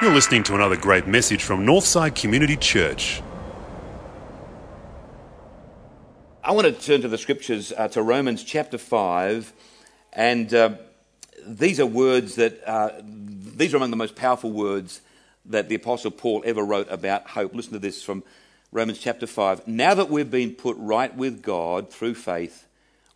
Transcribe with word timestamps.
You're 0.00 0.12
listening 0.12 0.42
to 0.44 0.54
another 0.56 0.76
great 0.76 1.06
message 1.06 1.44
from 1.44 1.64
Northside 1.64 2.20
Community 2.20 2.56
Church. 2.56 3.22
I 6.42 6.50
want 6.50 6.66
to 6.66 6.72
turn 6.72 7.02
to 7.02 7.08
the 7.08 7.18
scriptures, 7.18 7.72
uh, 7.76 7.86
to 7.88 8.02
Romans 8.02 8.42
chapter 8.42 8.78
5, 8.78 9.52
and 10.12 10.52
uh, 10.52 10.70
these 11.46 11.78
are 11.78 11.86
words 11.86 12.34
that, 12.34 12.60
uh, 12.66 12.90
these 13.04 13.72
are 13.72 13.76
among 13.76 13.90
the 13.90 13.96
most 13.96 14.16
powerful 14.16 14.50
words 14.50 15.02
that 15.46 15.68
the 15.68 15.76
Apostle 15.76 16.10
Paul 16.10 16.42
ever 16.44 16.64
wrote 16.64 16.88
about 16.90 17.28
hope. 17.28 17.54
Listen 17.54 17.74
to 17.74 17.78
this 17.78 18.02
from 18.02 18.24
Romans 18.72 18.98
chapter 18.98 19.28
5. 19.28 19.68
Now 19.68 19.94
that 19.94 20.10
we've 20.10 20.30
been 20.30 20.52
put 20.52 20.76
right 20.78 21.14
with 21.16 21.42
God 21.42 21.92
through 21.92 22.14
faith, 22.14 22.66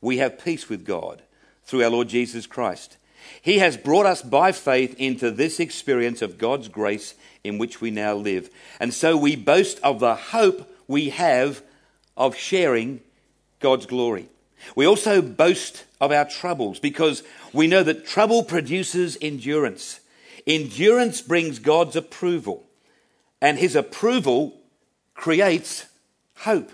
we 0.01 0.19
have 0.19 0.39
peace 0.39 0.69
with 0.69 0.85
God 0.85 1.23
through 1.67 1.85
our 1.85 1.91
Lord 1.91 2.09
Jesus 2.09 2.47
Christ. 2.47 2.97
He 3.43 3.59
has 3.59 3.77
brought 3.77 4.07
us 4.07 4.23
by 4.23 4.53
faith 4.53 4.95
into 4.99 5.31
this 5.31 5.61
experience 5.61 6.23
of 6.23 6.39
God's 6.39 6.69
grace 6.69 7.15
in 7.45 7.59
which 7.59 7.81
we 7.81 7.91
now 7.91 8.15
live. 8.15 8.51
And 8.81 8.95
so 8.95 9.17
we 9.17 9.37
boast 9.37 9.79
of 9.83 10.01
the 10.01 10.15
hope 10.15 10.73
we 10.89 11.11
have 11.11 11.63
of 12.17 12.37
sharing 12.37 13.01
God's 13.61 13.87
glory. 13.87 14.29
We 14.75 14.87
also 14.87 15.21
boast 15.21 15.85
of 16.01 16.13
our 16.13 16.25
troubles 16.25 16.79
because 16.79 17.23
we 17.53 17.67
know 17.67 17.83
that 17.83 18.07
trouble 18.07 18.43
produces 18.43 19.19
endurance. 19.21 20.01
Endurance 20.47 21.21
brings 21.21 21.59
God's 21.59 21.97
approval, 21.97 22.65
and 23.41 23.59
his 23.59 23.75
approval 23.75 24.55
creates 25.15 25.87
hope. 26.37 26.71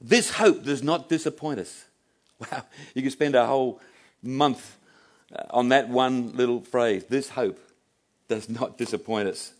This 0.00 0.30
hope 0.32 0.62
does 0.64 0.82
not 0.82 1.08
disappoint 1.08 1.60
us. 1.60 1.84
Wow, 2.50 2.64
you 2.94 3.02
can 3.02 3.12
spend 3.12 3.36
a 3.36 3.46
whole 3.46 3.80
month 4.24 4.76
uh, 5.34 5.42
on 5.50 5.68
that 5.68 5.88
one 5.88 6.32
little 6.32 6.60
phrase. 6.60 7.04
This 7.04 7.30
hope 7.30 7.58
does 8.28 8.48
not 8.48 8.78
disappoint 8.78 9.28
us. 9.28 9.52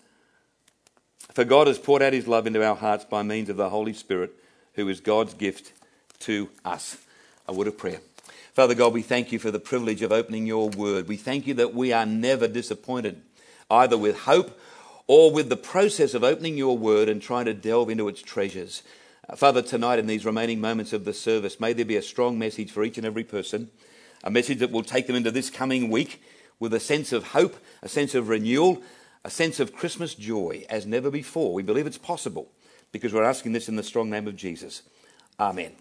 For 1.33 1.45
God 1.45 1.67
has 1.67 1.79
poured 1.79 2.03
out 2.03 2.13
his 2.13 2.29
love 2.29 2.47
into 2.47 2.65
our 2.65 2.77
hearts 2.77 3.05
by 3.05 3.23
means 3.23 3.49
of 3.49 3.57
the 3.57 3.71
Holy 3.71 3.93
Spirit, 3.93 4.33
who 4.75 4.89
is 4.89 5.01
God's 5.01 5.35
gift 5.35 5.73
to 6.21 6.49
us. 6.65 6.97
A 7.47 7.53
word 7.53 7.67
of 7.67 7.77
prayer. 7.77 8.01
Father 8.55 8.75
God, 8.75 8.93
we 8.93 9.03
thank 9.03 9.33
you 9.33 9.39
for 9.39 9.51
the 9.51 9.59
privilege 9.59 10.01
of 10.03 10.13
opening 10.13 10.47
your 10.47 10.69
word. 10.71 11.09
We 11.09 11.17
thank 11.17 11.47
you 11.47 11.55
that 11.55 11.75
we 11.75 11.93
are 11.93 12.07
never 12.07 12.47
disappointed, 12.47 13.21
either 13.69 13.99
with 13.99 14.21
hope 14.21 14.59
or 15.07 15.33
with 15.33 15.49
the 15.49 15.57
process 15.57 16.15
of 16.15 16.25
opening 16.25 16.57
your 16.57 16.79
word 16.79 17.09
and 17.09 17.21
trying 17.21 17.47
to 17.47 17.55
delve 17.55 17.91
into 17.91 18.09
its 18.09 18.23
treasures. 18.23 18.83
Uh, 19.29 19.37
Father, 19.37 19.61
tonight 19.61 19.99
in 19.99 20.07
these 20.07 20.25
remaining 20.25 20.61
moments 20.61 20.93
of 20.93 21.05
the 21.05 21.13
service, 21.13 21.59
may 21.59 21.73
there 21.73 21.85
be 21.85 21.97
a 21.97 22.03
strong 22.03 22.39
message 22.39 22.71
for 22.71 22.85
each 22.85 22.97
and 22.97 23.07
every 23.07 23.25
person, 23.25 23.71
a 24.25 24.31
message 24.31 24.59
that 24.59 24.73
will 24.73 24.83
take 24.83 25.07
them 25.07 25.15
into 25.15 25.31
this 25.31 25.51
coming 25.51 25.91
week 25.91 26.21
with 26.59 26.75
a 26.75 26.81
sense 26.81 27.13
of 27.13 27.29
hope, 27.29 27.57
a 27.83 27.89
sense 27.89 28.15
of 28.15 28.29
renewal, 28.29 28.83
a 29.25 29.31
sense 29.31 29.61
of 29.61 29.75
Christmas 29.75 30.15
joy 30.15 30.65
as 30.69 30.87
never 30.87 31.11
before. 31.11 31.53
We 31.53 31.63
believe 31.63 31.87
it's 31.87 31.99
possible 31.99 32.51
because 32.91 33.13
we're 33.13 33.23
asking 33.23 33.53
this 33.53 33.69
in 33.69 33.77
the 33.77 33.83
strong 33.83 34.11
name 34.11 34.27
of 34.27 34.35
Jesus. 34.35 34.83
Amen. 35.39 35.73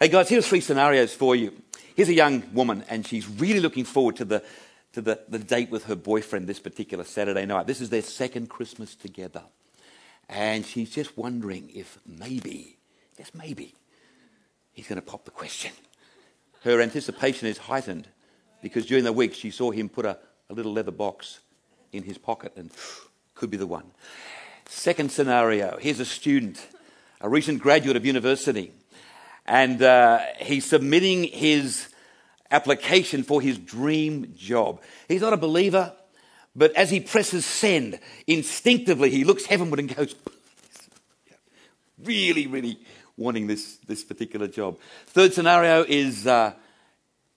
Hey 0.00 0.08
guys, 0.08 0.28
here's 0.28 0.48
three 0.48 0.60
scenarios 0.60 1.14
for 1.14 1.36
you. 1.36 1.52
Here's 1.94 2.08
a 2.08 2.14
young 2.14 2.42
woman, 2.54 2.84
and 2.88 3.06
she's 3.06 3.28
really 3.28 3.60
looking 3.60 3.84
forward 3.84 4.16
to 4.16 4.24
the, 4.24 4.42
to 4.94 5.02
the, 5.02 5.20
the 5.28 5.38
date 5.38 5.70
with 5.70 5.84
her 5.84 5.94
boyfriend 5.94 6.46
this 6.46 6.58
particular 6.58 7.04
Saturday 7.04 7.44
night. 7.44 7.66
This 7.66 7.80
is 7.80 7.90
their 7.90 8.02
second 8.02 8.48
Christmas 8.48 8.94
together. 8.94 9.42
And 10.28 10.64
she's 10.64 10.90
just 10.90 11.18
wondering 11.18 11.70
if 11.74 11.98
maybe, 12.06 12.78
just 13.16 13.34
maybe, 13.34 13.74
he's 14.72 14.88
going 14.88 15.00
to 15.00 15.06
pop 15.06 15.26
the 15.26 15.30
question. 15.30 15.72
Her 16.64 16.80
anticipation 16.80 17.48
is 17.48 17.58
heightened 17.58 18.06
because 18.62 18.86
during 18.86 19.04
the 19.04 19.12
week 19.12 19.34
she 19.34 19.50
saw 19.50 19.70
him 19.70 19.88
put 19.88 20.06
a, 20.06 20.18
a 20.48 20.54
little 20.54 20.72
leather 20.72 20.92
box 20.92 21.40
in 21.92 22.04
his 22.04 22.18
pocket 22.18 22.52
and 22.56 22.70
could 23.34 23.50
be 23.50 23.56
the 23.56 23.66
one. 23.66 23.90
Second 24.66 25.10
scenario 25.10 25.76
here's 25.80 26.00
a 26.00 26.04
student, 26.04 26.64
a 27.20 27.28
recent 27.28 27.60
graduate 27.60 27.96
of 27.96 28.06
university 28.06 28.72
and 29.44 29.82
uh, 29.82 30.20
he's 30.38 30.64
submitting 30.64 31.24
his 31.24 31.88
application 32.50 33.24
for 33.24 33.40
his 33.40 33.58
dream 33.58 34.32
job. 34.36 34.80
He's 35.08 35.22
not 35.22 35.32
a 35.32 35.38
believer, 35.38 35.92
but 36.54 36.72
as 36.76 36.90
he 36.90 37.00
presses 37.00 37.44
send, 37.44 37.98
instinctively 38.26 39.10
he 39.10 39.24
looks 39.24 39.46
heavenward 39.46 39.80
and 39.80 39.94
goes, 39.94 40.14
really, 42.04 42.46
really 42.46 42.78
wanting 43.16 43.46
this, 43.46 43.76
this 43.86 44.04
particular 44.04 44.48
job. 44.48 44.78
Third 45.06 45.32
scenario 45.32 45.84
is, 45.86 46.26
uh, 46.26 46.52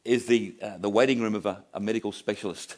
is 0.03 0.25
the, 0.25 0.55
uh, 0.61 0.77
the 0.77 0.89
waiting 0.89 1.21
room 1.21 1.35
of 1.35 1.45
a, 1.45 1.63
a 1.73 1.79
medical 1.79 2.11
specialist. 2.11 2.77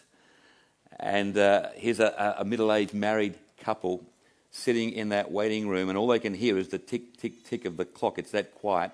And 0.99 1.37
uh, 1.37 1.69
here's 1.75 1.99
a, 1.99 2.35
a 2.39 2.45
middle 2.45 2.73
aged 2.73 2.93
married 2.93 3.35
couple 3.61 4.03
sitting 4.49 4.91
in 4.91 5.09
that 5.09 5.31
waiting 5.31 5.67
room, 5.67 5.89
and 5.89 5.97
all 5.97 6.07
they 6.07 6.19
can 6.19 6.33
hear 6.33 6.57
is 6.57 6.69
the 6.69 6.79
tick, 6.79 7.17
tick, 7.17 7.43
tick 7.43 7.65
of 7.65 7.77
the 7.77 7.85
clock. 7.85 8.17
It's 8.17 8.31
that 8.31 8.55
quiet 8.55 8.91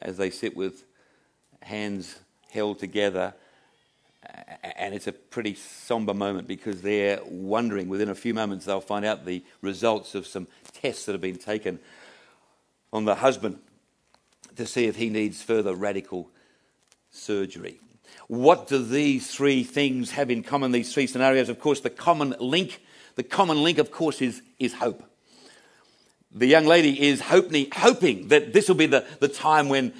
as 0.00 0.16
they 0.16 0.30
sit 0.30 0.56
with 0.56 0.84
hands 1.62 2.18
held 2.50 2.78
together. 2.78 3.34
And 4.62 4.94
it's 4.94 5.06
a 5.06 5.12
pretty 5.12 5.54
somber 5.54 6.14
moment 6.14 6.48
because 6.48 6.80
they're 6.80 7.20
wondering 7.24 7.88
within 7.88 8.08
a 8.08 8.14
few 8.14 8.32
moments 8.32 8.64
they'll 8.64 8.80
find 8.80 9.04
out 9.04 9.26
the 9.26 9.44
results 9.60 10.14
of 10.14 10.26
some 10.26 10.46
tests 10.72 11.04
that 11.04 11.12
have 11.12 11.20
been 11.20 11.36
taken 11.36 11.78
on 12.94 13.04
the 13.04 13.16
husband 13.16 13.58
to 14.56 14.64
see 14.64 14.86
if 14.86 14.96
he 14.96 15.10
needs 15.10 15.42
further 15.42 15.74
radical 15.74 16.30
surgery. 17.10 17.80
What 18.28 18.68
do 18.68 18.82
these 18.82 19.30
three 19.30 19.64
things 19.64 20.12
have 20.12 20.30
in 20.30 20.42
common, 20.42 20.72
these 20.72 20.94
three 20.94 21.06
scenarios? 21.06 21.50
Of 21.50 21.60
course, 21.60 21.80
the 21.80 21.90
common 21.90 22.34
link, 22.38 22.80
the 23.16 23.22
common 23.22 23.62
link, 23.62 23.76
of 23.76 23.90
course, 23.90 24.22
is, 24.22 24.40
is 24.58 24.72
hope 24.72 25.02
the 26.34 26.46
young 26.46 26.66
lady 26.66 27.08
is 27.08 27.20
hoping, 27.20 27.68
hoping 27.72 28.28
that 28.28 28.52
this 28.52 28.68
will 28.68 28.74
be 28.74 28.86
the, 28.86 29.04
the 29.20 29.28
time 29.28 29.68
when, 29.68 29.92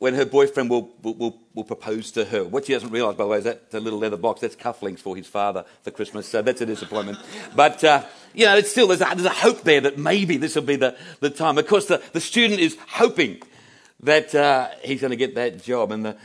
when 0.00 0.14
her 0.14 0.24
boyfriend 0.24 0.70
will, 0.70 0.90
will, 1.02 1.38
will, 1.54 1.64
propose 1.64 2.10
to 2.12 2.24
her. 2.24 2.42
What 2.42 2.64
she 2.64 2.72
doesn't 2.72 2.90
realise, 2.90 3.16
by 3.16 3.24
the 3.24 3.28
way, 3.28 3.38
is 3.38 3.44
that 3.44 3.70
the 3.70 3.80
little 3.80 3.98
leather 3.98 4.16
box, 4.16 4.40
that's 4.40 4.56
cufflinks 4.56 5.00
for 5.00 5.14
his 5.14 5.26
father 5.26 5.66
for 5.82 5.90
Christmas, 5.90 6.26
so 6.26 6.40
that's 6.40 6.62
a 6.62 6.66
disappointment. 6.66 7.18
But, 7.54 7.84
uh, 7.84 8.04
you 8.32 8.46
know, 8.46 8.56
it's 8.56 8.70
still, 8.70 8.88
there's 8.88 9.02
a, 9.02 9.04
there's 9.14 9.26
a 9.26 9.28
hope 9.28 9.60
there 9.60 9.82
that 9.82 9.98
maybe 9.98 10.38
this 10.38 10.54
will 10.54 10.62
be 10.62 10.76
the, 10.76 10.96
the 11.20 11.28
time. 11.28 11.58
Of 11.58 11.66
course, 11.66 11.84
the, 11.84 12.02
the 12.12 12.20
student 12.20 12.60
is 12.60 12.78
hoping 12.88 13.42
that 14.02 14.34
uh, 14.34 14.70
he's 14.82 15.02
going 15.02 15.10
to 15.10 15.16
get 15.16 15.34
that 15.34 15.62
job, 15.62 15.92
and 15.92 16.02
the, 16.02 16.16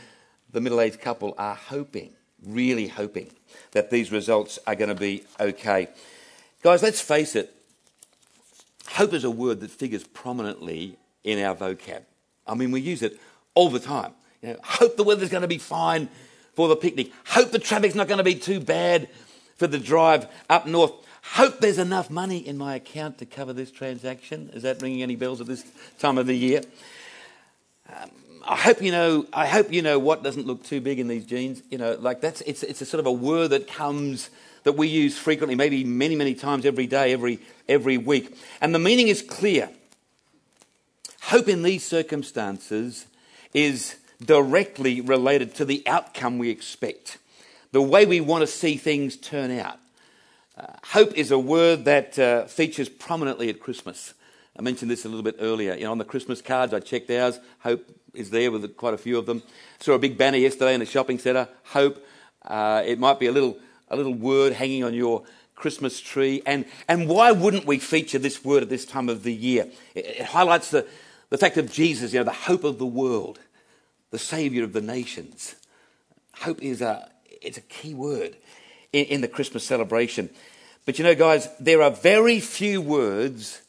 the 0.50 0.62
middle 0.62 0.80
aged 0.80 1.02
couple 1.02 1.34
are 1.36 1.54
hoping, 1.54 2.14
really 2.46 2.88
hoping, 2.88 3.30
that 3.72 3.90
these 3.90 4.10
results 4.10 4.58
are 4.66 4.74
going 4.74 4.88
to 4.88 4.94
be 4.94 5.24
okay. 5.38 5.88
Guys, 6.62 6.82
let's 6.82 7.02
face 7.02 7.36
it, 7.36 7.52
Hope 8.88 9.12
is 9.12 9.24
a 9.24 9.30
word 9.30 9.60
that 9.60 9.70
figures 9.70 10.04
prominently 10.04 10.96
in 11.24 11.42
our 11.42 11.54
vocab. 11.54 12.02
I 12.46 12.54
mean, 12.54 12.70
we 12.70 12.80
use 12.80 13.02
it 13.02 13.20
all 13.56 13.68
the 13.68 13.80
time. 13.80 14.12
You 14.40 14.50
know, 14.50 14.58
hope 14.62 14.96
the 14.96 15.02
weather's 15.02 15.30
going 15.30 15.42
to 15.42 15.48
be 15.48 15.58
fine 15.58 16.08
for 16.54 16.68
the 16.68 16.76
picnic. 16.76 17.10
Hope 17.26 17.50
the 17.50 17.58
traffic's 17.58 17.96
not 17.96 18.06
going 18.06 18.18
to 18.18 18.24
be 18.24 18.36
too 18.36 18.60
bad 18.60 19.08
for 19.56 19.66
the 19.66 19.78
drive 19.78 20.28
up 20.48 20.68
north. 20.68 20.92
Hope 21.32 21.58
there's 21.58 21.78
enough 21.78 22.08
money 22.08 22.38
in 22.38 22.56
my 22.56 22.76
account 22.76 23.18
to 23.18 23.26
cover 23.26 23.52
this 23.52 23.72
transaction. 23.72 24.50
Is 24.52 24.62
that 24.62 24.80
ringing 24.80 25.02
any 25.02 25.16
bells 25.16 25.40
at 25.40 25.48
this 25.48 25.64
time 25.98 26.18
of 26.18 26.28
the 26.28 26.36
year? 26.36 26.62
Um, 27.88 28.10
I 28.46 28.54
hope 28.54 28.80
you 28.80 28.92
know. 28.92 29.26
I 29.32 29.48
hope 29.48 29.72
you 29.72 29.82
know 29.82 29.98
what 29.98 30.22
doesn't 30.22 30.46
look 30.46 30.62
too 30.62 30.80
big 30.80 31.00
in 31.00 31.08
these 31.08 31.26
jeans. 31.26 31.62
You 31.68 31.78
know, 31.78 31.96
like 31.98 32.20
that's 32.20 32.42
it's 32.42 32.62
it's 32.62 32.80
a 32.80 32.86
sort 32.86 33.00
of 33.00 33.06
a 33.06 33.12
word 33.12 33.48
that 33.48 33.66
comes 33.66 34.30
that 34.66 34.72
we 34.72 34.88
use 34.88 35.16
frequently, 35.16 35.54
maybe 35.54 35.84
many, 35.84 36.16
many 36.16 36.34
times 36.34 36.66
every 36.66 36.88
day, 36.88 37.12
every, 37.12 37.38
every 37.68 37.96
week. 37.96 38.36
And 38.60 38.74
the 38.74 38.80
meaning 38.80 39.06
is 39.06 39.22
clear. 39.22 39.70
Hope 41.22 41.46
in 41.46 41.62
these 41.62 41.84
circumstances 41.84 43.06
is 43.56 43.96
directly 44.22 45.00
related 45.00 45.54
to 45.54 45.64
the 45.64 45.82
outcome 45.86 46.36
we 46.38 46.50
expect, 46.50 47.16
the 47.72 47.80
way 47.80 48.04
we 48.04 48.20
want 48.20 48.42
to 48.42 48.46
see 48.46 48.76
things 48.76 49.16
turn 49.16 49.50
out. 49.50 49.78
Uh, 50.58 50.66
hope 50.84 51.12
is 51.14 51.30
a 51.30 51.38
word 51.38 51.86
that 51.86 52.18
uh, 52.18 52.44
features 52.44 52.88
prominently 52.88 53.48
at 53.48 53.58
Christmas. 53.58 54.12
I 54.58 54.62
mentioned 54.62 54.90
this 54.90 55.06
a 55.06 55.08
little 55.08 55.22
bit 55.22 55.36
earlier. 55.40 55.74
You 55.74 55.84
know, 55.84 55.92
on 55.92 55.98
the 55.98 56.04
Christmas 56.04 56.42
cards, 56.42 56.74
I 56.74 56.80
checked 56.80 57.10
ours. 57.10 57.40
Hope 57.60 57.84
is 58.14 58.30
there 58.30 58.50
with 58.50 58.76
quite 58.76 58.94
a 58.94 58.98
few 58.98 59.18
of 59.18 59.24
them. 59.24 59.42
Saw 59.80 59.94
a 59.94 59.98
big 59.98 60.18
banner 60.18 60.38
yesterday 60.38 60.74
in 60.74 60.80
the 60.80 60.86
shopping 60.86 61.18
centre. 61.18 61.48
Hope. 61.64 62.04
Uh, 62.42 62.82
it 62.86 62.98
might 62.98 63.18
be 63.18 63.26
a 63.26 63.32
little 63.32 63.58
a 63.88 63.96
little 63.96 64.14
word 64.14 64.52
hanging 64.52 64.84
on 64.84 64.94
your 64.94 65.24
Christmas 65.54 66.00
tree. 66.00 66.42
And, 66.44 66.66
and 66.88 67.08
why 67.08 67.32
wouldn't 67.32 67.66
we 67.66 67.78
feature 67.78 68.18
this 68.18 68.44
word 68.44 68.62
at 68.62 68.68
this 68.68 68.84
time 68.84 69.08
of 69.08 69.22
the 69.22 69.32
year? 69.32 69.68
It, 69.94 70.06
it 70.06 70.22
highlights 70.26 70.70
the, 70.70 70.86
the 71.30 71.38
fact 71.38 71.56
of 71.56 71.70
Jesus, 71.70 72.12
you 72.12 72.20
know, 72.20 72.24
the 72.24 72.32
hope 72.32 72.64
of 72.64 72.78
the 72.78 72.86
world, 72.86 73.38
the 74.10 74.18
Saviour 74.18 74.64
of 74.64 74.72
the 74.72 74.80
nations. 74.80 75.56
Hope 76.36 76.62
is 76.62 76.80
a, 76.80 77.10
it's 77.42 77.58
a 77.58 77.62
key 77.62 77.94
word 77.94 78.36
in, 78.92 79.06
in 79.06 79.20
the 79.20 79.28
Christmas 79.28 79.64
celebration. 79.64 80.30
But 80.84 80.98
you 80.98 81.04
know, 81.04 81.14
guys, 81.14 81.48
there 81.58 81.82
are 81.82 81.90
very 81.90 82.40
few 82.40 82.80
words 82.80 83.62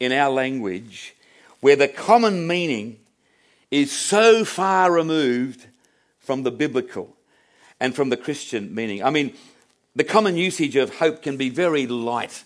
in 0.00 0.12
our 0.12 0.30
language 0.30 1.14
where 1.60 1.76
the 1.76 1.88
common 1.88 2.46
meaning 2.46 2.98
is 3.70 3.90
so 3.92 4.44
far 4.44 4.92
removed 4.92 5.66
from 6.18 6.42
the 6.42 6.50
biblical 6.50 7.16
and 7.80 7.94
from 7.94 8.08
the 8.08 8.16
Christian 8.16 8.74
meaning. 8.74 9.02
I 9.02 9.10
mean, 9.10 9.34
the 9.96 10.04
common 10.04 10.36
usage 10.36 10.76
of 10.76 10.96
hope 10.96 11.22
can 11.22 11.36
be 11.36 11.50
very 11.50 11.86
light, 11.86 12.44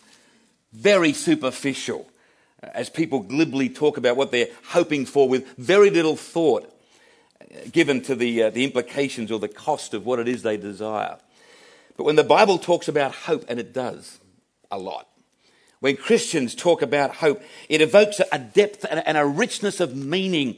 very 0.72 1.12
superficial, 1.12 2.06
as 2.62 2.90
people 2.90 3.20
glibly 3.20 3.68
talk 3.68 3.96
about 3.96 4.16
what 4.16 4.30
they're 4.30 4.48
hoping 4.68 5.06
for 5.06 5.28
with 5.28 5.56
very 5.56 5.90
little 5.90 6.16
thought 6.16 6.70
given 7.72 8.02
to 8.02 8.14
the, 8.14 8.44
uh, 8.44 8.50
the 8.50 8.64
implications 8.64 9.30
or 9.30 9.38
the 9.38 9.48
cost 9.48 9.94
of 9.94 10.04
what 10.04 10.18
it 10.18 10.28
is 10.28 10.42
they 10.42 10.56
desire. 10.56 11.18
But 11.96 12.04
when 12.04 12.16
the 12.16 12.24
Bible 12.24 12.58
talks 12.58 12.88
about 12.88 13.12
hope, 13.12 13.44
and 13.48 13.58
it 13.58 13.72
does 13.72 14.18
a 14.70 14.78
lot, 14.78 15.08
when 15.80 15.96
Christians 15.96 16.54
talk 16.54 16.82
about 16.82 17.16
hope, 17.16 17.42
it 17.68 17.80
evokes 17.80 18.20
a 18.32 18.38
depth 18.38 18.84
and 18.90 19.16
a 19.16 19.26
richness 19.26 19.80
of 19.80 19.94
meaning 19.94 20.56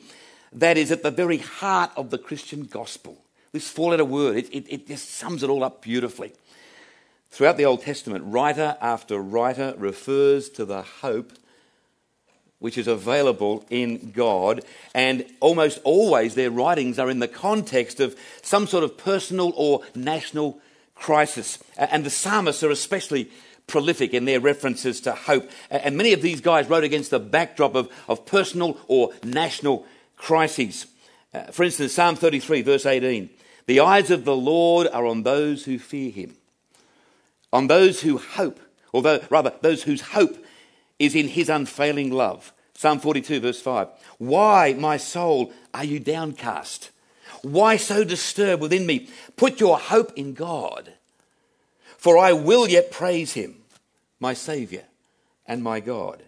that 0.53 0.79
is 0.79 0.91
at 0.91 1.03
the 1.03 1.11
very 1.11 1.39
heart 1.39 1.91
of 1.97 2.11
the 2.11 2.19
Christian 2.19 2.65
gospel. 2.65 3.23
This 3.53 3.69
four 3.69 3.91
letter 3.91 4.05
word, 4.05 4.37
it, 4.37 4.49
it, 4.55 4.67
it, 4.69 4.87
just 4.87 5.11
sums 5.11 5.43
it 5.43 5.51
all 5.51 5.65
up 5.65 5.83
beautifully. 5.83 6.33
Throughout 7.31 7.57
the 7.57 7.65
Old 7.65 7.83
Testament, 7.83 8.25
writer 8.27 8.77
after 8.81 9.21
writer 9.21 9.75
refers 9.77 10.49
to 10.51 10.65
the 10.65 10.83
hope 10.83 11.33
which 12.61 12.79
is 12.79 12.87
available 12.87 13.65
in 13.71 14.13
God, 14.13 14.63
and 14.95 15.25
almost 15.41 15.81
always 15.83 16.35
their 16.35 16.51
writings 16.51 16.99
are 16.99 17.11
in 17.11 17.19
the 17.19 17.29
context 17.29 17.99
of 17.99 18.17
some 18.43 18.67
sort 18.67 18.85
of 18.85 18.97
personal 18.97 19.53
or 19.57 19.81
national 19.95 20.61
crisis. 20.95 21.59
And 21.77 22.05
the 22.05 22.11
psalmists 22.11 22.63
are 22.63 22.71
especially 22.71 23.31
prolific 23.67 24.13
in 24.13 24.27
their 24.27 24.41
references 24.41 25.01
to 25.01 25.13
hope. 25.13 25.49
And 25.71 25.97
many 25.97 26.13
of 26.13 26.23
these 26.23 26.41
guys 26.41 26.69
wrote 26.69 26.85
against 26.85 27.11
the 27.11 27.19
backdrop 27.19 27.75
of, 27.75 27.89
of 28.09 28.27
personal 28.27 28.79
or 28.89 29.13
national 29.25 29.87
crises. 30.17 30.87
Uh, 31.33 31.45
for 31.45 31.65
instance, 31.65 31.95
Psalm 31.95 32.17
33, 32.17 32.63
verse 32.63 32.85
18 32.85 33.31
The 33.67 33.81
eyes 33.81 34.11
of 34.11 34.25
the 34.25 34.37
Lord 34.37 34.87
are 34.89 35.07
on 35.07 35.23
those 35.23 35.65
who 35.65 35.79
fear 35.79 36.11
him, 36.11 36.35
on 37.53 37.69
those 37.69 38.03
who 38.03 38.19
hope, 38.19 38.61
or 38.93 39.03
rather, 39.31 39.55
those 39.63 39.85
whose 39.85 40.01
hope 40.03 40.37
is 41.01 41.17
in 41.17 41.27
his 41.29 41.49
unfailing 41.49 42.13
love. 42.13 42.53
Psalm 42.75 43.01
42, 43.01 43.41
verse 43.41 43.61
5. 43.61 43.89
Why, 44.19 44.75
my 44.75 44.99
soul, 44.99 45.53
are 45.75 45.85
you 45.85 45.99
downcast? 45.99 46.91
Why 47.43 47.77
so 47.77 48.05
disturbed 48.05 48.63
within 48.63 48.87
me? 48.87 49.09
Put 49.37 49.59
your 49.59 49.79
hope 49.79 50.13
in 50.15 50.35
God, 50.35 50.93
for 51.97 52.19
I 52.19 52.33
will 52.33 52.69
yet 52.69 52.91
praise 52.93 53.33
him, 53.33 53.57
my 54.21 54.35
Saviour 54.35 54.83
and 55.47 55.63
my 55.65 55.81
God. 55.81 56.23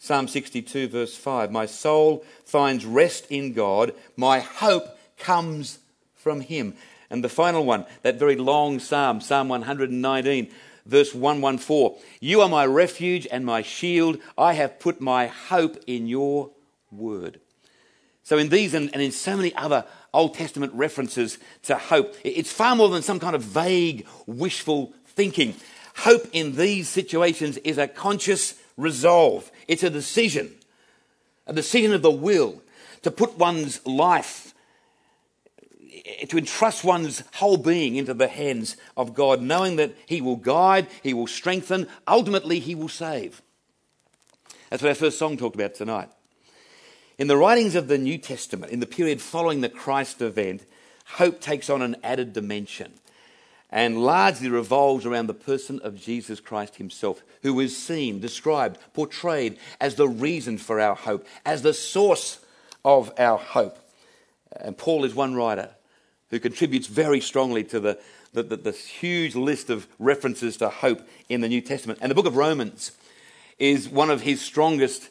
Psalm 0.00 0.28
62, 0.28 0.88
verse 0.88 1.14
5. 1.14 1.52
My 1.52 1.66
soul 1.66 2.24
finds 2.46 2.86
rest 2.86 3.26
in 3.28 3.52
God, 3.52 3.92
my 4.16 4.40
hope 4.40 4.98
comes 5.18 5.78
from 6.14 6.40
him. 6.40 6.74
And 7.10 7.22
the 7.22 7.28
final 7.28 7.64
one, 7.64 7.84
that 8.02 8.18
very 8.18 8.36
long 8.36 8.78
psalm, 8.78 9.20
Psalm 9.20 9.48
119, 9.48 10.50
verse 10.90 11.14
114. 11.14 11.96
You 12.20 12.40
are 12.40 12.48
my 12.48 12.66
refuge 12.66 13.26
and 13.30 13.46
my 13.46 13.62
shield. 13.62 14.18
I 14.36 14.54
have 14.54 14.80
put 14.80 15.00
my 15.00 15.28
hope 15.28 15.76
in 15.86 16.08
your 16.08 16.50
word. 16.90 17.40
So, 18.24 18.36
in 18.36 18.48
these 18.48 18.74
and, 18.74 18.90
in 18.90 19.12
so 19.12 19.36
many 19.36 19.54
other 19.54 19.86
Old 20.12 20.34
Testament 20.34 20.72
references 20.74 21.38
to 21.62 21.76
hope, 21.76 22.14
it's 22.24 22.52
far 22.52 22.76
more 22.76 22.88
than 22.88 23.02
some 23.02 23.20
kind 23.20 23.34
of 23.34 23.42
vague, 23.42 24.06
wishful 24.26 24.92
thinking. 25.06 25.54
Hope 25.98 26.26
in 26.32 26.56
these 26.56 26.88
situations 26.88 27.56
is 27.58 27.78
a 27.78 27.88
conscious 27.88 28.54
resolve, 28.76 29.50
it's 29.68 29.82
a 29.82 29.90
decision, 29.90 30.52
a 31.46 31.52
decision 31.52 31.92
of 31.92 32.02
the 32.02 32.10
will 32.10 32.62
to 33.02 33.10
put 33.10 33.38
one's 33.38 33.84
life 33.86 34.54
to 36.28 36.38
entrust 36.38 36.84
one's 36.84 37.22
whole 37.34 37.56
being 37.56 37.96
into 37.96 38.14
the 38.14 38.28
hands 38.28 38.76
of 38.96 39.14
God, 39.14 39.42
knowing 39.42 39.76
that 39.76 39.94
He 40.06 40.20
will 40.20 40.36
guide, 40.36 40.86
He 41.02 41.14
will 41.14 41.26
strengthen, 41.26 41.86
ultimately, 42.06 42.60
He 42.60 42.74
will 42.74 42.88
save. 42.88 43.42
That's 44.68 44.82
what 44.82 44.90
our 44.90 44.94
first 44.94 45.18
song 45.18 45.36
talked 45.36 45.56
about 45.56 45.74
tonight. 45.74 46.10
In 47.18 47.26
the 47.26 47.36
writings 47.36 47.74
of 47.74 47.88
the 47.88 47.98
New 47.98 48.18
Testament, 48.18 48.72
in 48.72 48.80
the 48.80 48.86
period 48.86 49.20
following 49.20 49.60
the 49.60 49.68
Christ 49.68 50.22
event, 50.22 50.64
hope 51.04 51.40
takes 51.40 51.68
on 51.68 51.82
an 51.82 51.96
added 52.02 52.32
dimension 52.32 52.92
and 53.70 54.02
largely 54.02 54.48
revolves 54.48 55.06
around 55.06 55.26
the 55.26 55.34
person 55.34 55.80
of 55.80 56.00
Jesus 56.00 56.40
Christ 56.40 56.76
himself, 56.76 57.22
who 57.42 57.60
is 57.60 57.76
seen, 57.76 58.20
described, 58.20 58.78
portrayed 58.94 59.58
as 59.80 59.94
the 59.94 60.08
reason 60.08 60.58
for 60.58 60.80
our 60.80 60.96
hope, 60.96 61.26
as 61.46 61.62
the 61.62 61.74
source 61.74 62.40
of 62.84 63.12
our 63.18 63.38
hope. 63.38 63.78
And 64.56 64.76
Paul 64.76 65.04
is 65.04 65.14
one 65.14 65.34
writer 65.34 65.70
who 66.30 66.38
contributes 66.38 66.86
very 66.86 67.20
strongly 67.20 67.64
to 67.64 67.80
the, 67.80 67.98
the, 68.32 68.42
the, 68.42 68.56
the 68.56 68.72
huge 68.72 69.34
list 69.34 69.70
of 69.70 69.86
references 69.98 70.56
to 70.58 70.68
hope 70.68 71.06
in 71.28 71.40
the 71.40 71.48
New 71.48 71.60
Testament. 71.60 71.98
And 72.00 72.10
the 72.10 72.14
book 72.14 72.26
of 72.26 72.36
Romans 72.36 72.92
is 73.58 73.88
one 73.88 74.10
of 74.10 74.22
his 74.22 74.40
strongest 74.40 75.10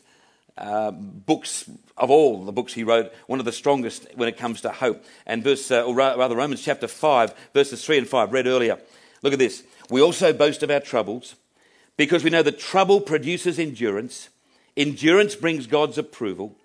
uh, 0.58 0.92
books 0.92 1.70
of 1.98 2.10
all 2.10 2.44
the 2.44 2.52
books 2.52 2.74
he 2.74 2.84
wrote, 2.84 3.12
one 3.28 3.40
of 3.40 3.46
the 3.46 3.52
strongest 3.52 4.08
when 4.16 4.28
it 4.28 4.38
comes 4.38 4.62
to 4.62 4.70
hope. 4.70 5.04
And 5.26 5.44
verse, 5.44 5.70
uh, 5.72 5.84
or 5.84 5.94
rather, 5.94 6.36
Romans 6.36 6.62
chapter 6.62 6.88
5, 6.88 7.34
verses 7.54 7.84
3 7.84 8.00
and 8.00 8.08
5, 8.08 8.34
read 8.34 8.48
earlier. 8.48 8.78
Look 9.22 9.34
at 9.34 9.40
this. 9.40 9.64
We 9.90 10.02
also 10.02 10.34
boast 10.34 10.64
of 10.64 10.72
our 10.72 10.80
troubles 10.80 11.36
because 11.98 12.24
we 12.24 12.30
know 12.30 12.44
that 12.44 12.60
trouble 12.60 13.02
produces 13.02 13.60
endurance. 13.60 14.30
Endurance 14.78 15.36
brings 15.36 15.68
God's 15.68 15.98
approval, 15.98 16.56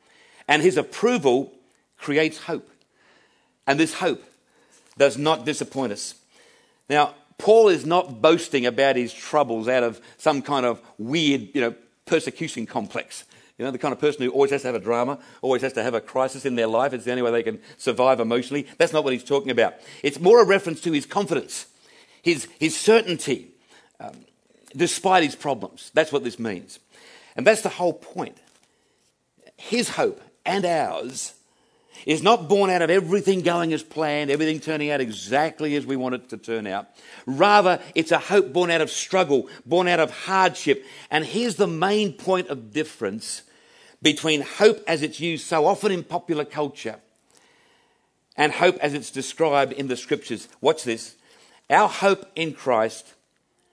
and 0.47 0.63
his 0.63 0.77
approval 0.77 1.53
creates 1.99 2.39
hope. 2.45 2.71
And 3.67 3.81
this 3.81 3.95
hope 3.95 4.23
does 4.99 5.19
not 5.19 5.45
disappoint 5.45 5.93
us. 5.93 6.15
Now, 6.89 7.15
Paul 7.39 7.69
is 7.69 7.85
not 7.85 8.23
boasting 8.23 8.67
about 8.67 8.97
his 8.97 9.13
troubles 9.13 9.69
out 9.69 9.83
of 9.83 10.01
some 10.19 10.43
kind 10.43 10.65
of 10.65 10.81
weird, 10.99 11.49
you 11.55 11.61
know, 11.61 11.75
persecution 12.07 12.67
complex. 12.67 13.25
You 13.59 13.65
know, 13.65 13.71
the 13.71 13.79
kind 13.79 13.93
of 13.93 14.01
person 14.01 14.23
who 14.23 14.31
always 14.31 14.51
has 14.51 14.63
to 14.63 14.69
have 14.69 14.75
a 14.75 14.81
drama, 14.81 15.19
always 15.41 15.63
has 15.63 15.73
to 15.75 15.83
have 15.83 15.95
a 15.95 16.01
crisis 16.01 16.45
in 16.45 16.57
their 16.57 16.67
life. 16.67 16.93
It's 16.93 17.05
the 17.05 17.13
only 17.13 17.23
way 17.23 17.31
they 17.31 17.43
can 17.43 17.61
survive 17.77 18.19
emotionally. 18.19 18.67
That's 18.79 18.93
not 18.93 19.05
what 19.05 19.13
he's 19.13 19.25
talking 19.25 19.51
about. 19.51 19.75
It's 20.03 20.19
more 20.21 20.43
a 20.43 20.45
reference 20.45 20.81
to 20.83 20.93
his 20.93 21.07
confidence, 21.07 21.67
his, 22.23 22.49
his 22.59 22.77
certainty, 22.77 23.49
um, 24.01 24.13
despite 24.77 25.23
his 25.23 25.37
problems. 25.37 25.93
That's 25.95 26.13
what 26.13 26.25
this 26.25 26.39
means. 26.39 26.81
And 27.37 27.47
that's 27.47 27.63
the 27.63 27.69
whole 27.69 27.93
point. 27.93 28.39
His 29.57 29.91
hope 29.91 30.21
and 30.45 30.65
ours 30.65 31.35
is 32.07 32.23
not 32.23 32.49
born 32.49 32.71
out 32.71 32.83
of 32.83 32.91
everything 32.91 33.41
going 33.41 33.73
as 33.73 33.83
planned, 33.83 34.31
everything 34.31 34.61
turning 34.61 34.91
out 34.91 35.01
exactly 35.01 35.77
as 35.77 35.87
we 35.87 35.97
want 35.97 36.15
it 36.15 36.29
to 36.31 36.37
turn 36.37 36.67
out. 36.67 36.89
Rather, 37.27 37.81
it's 37.95 38.13
a 38.13 38.19
hope 38.19 38.53
born 38.53 38.71
out 38.71 38.81
of 38.81 38.91
struggle, 38.91 39.49
born 39.65 39.89
out 39.89 40.01
of 40.01 40.11
hardship. 40.11 40.85
And 41.11 41.25
here's 41.25 41.57
the 41.57 41.67
main 41.67 42.13
point 42.13 42.49
of 42.49 42.73
difference 42.73 43.43
between 44.03 44.43
hope 44.43 44.83
as 44.87 45.03
it's 45.03 45.21
used 45.21 45.47
so 45.47 45.67
often 45.67 45.91
in 45.91 46.05
popular 46.05 46.45
culture 46.45 46.97
and 48.37 48.53
hope 48.53 48.77
as 48.79 48.95
it's 48.95 49.11
described 49.11 49.73
in 49.73 49.89
the 49.89 49.97
scriptures. 49.97 50.49
Watch 50.61 50.85
this. 50.85 51.17
Our 51.71 51.89
hope 51.89 52.31
in 52.35 52.53
Christ 52.53 53.15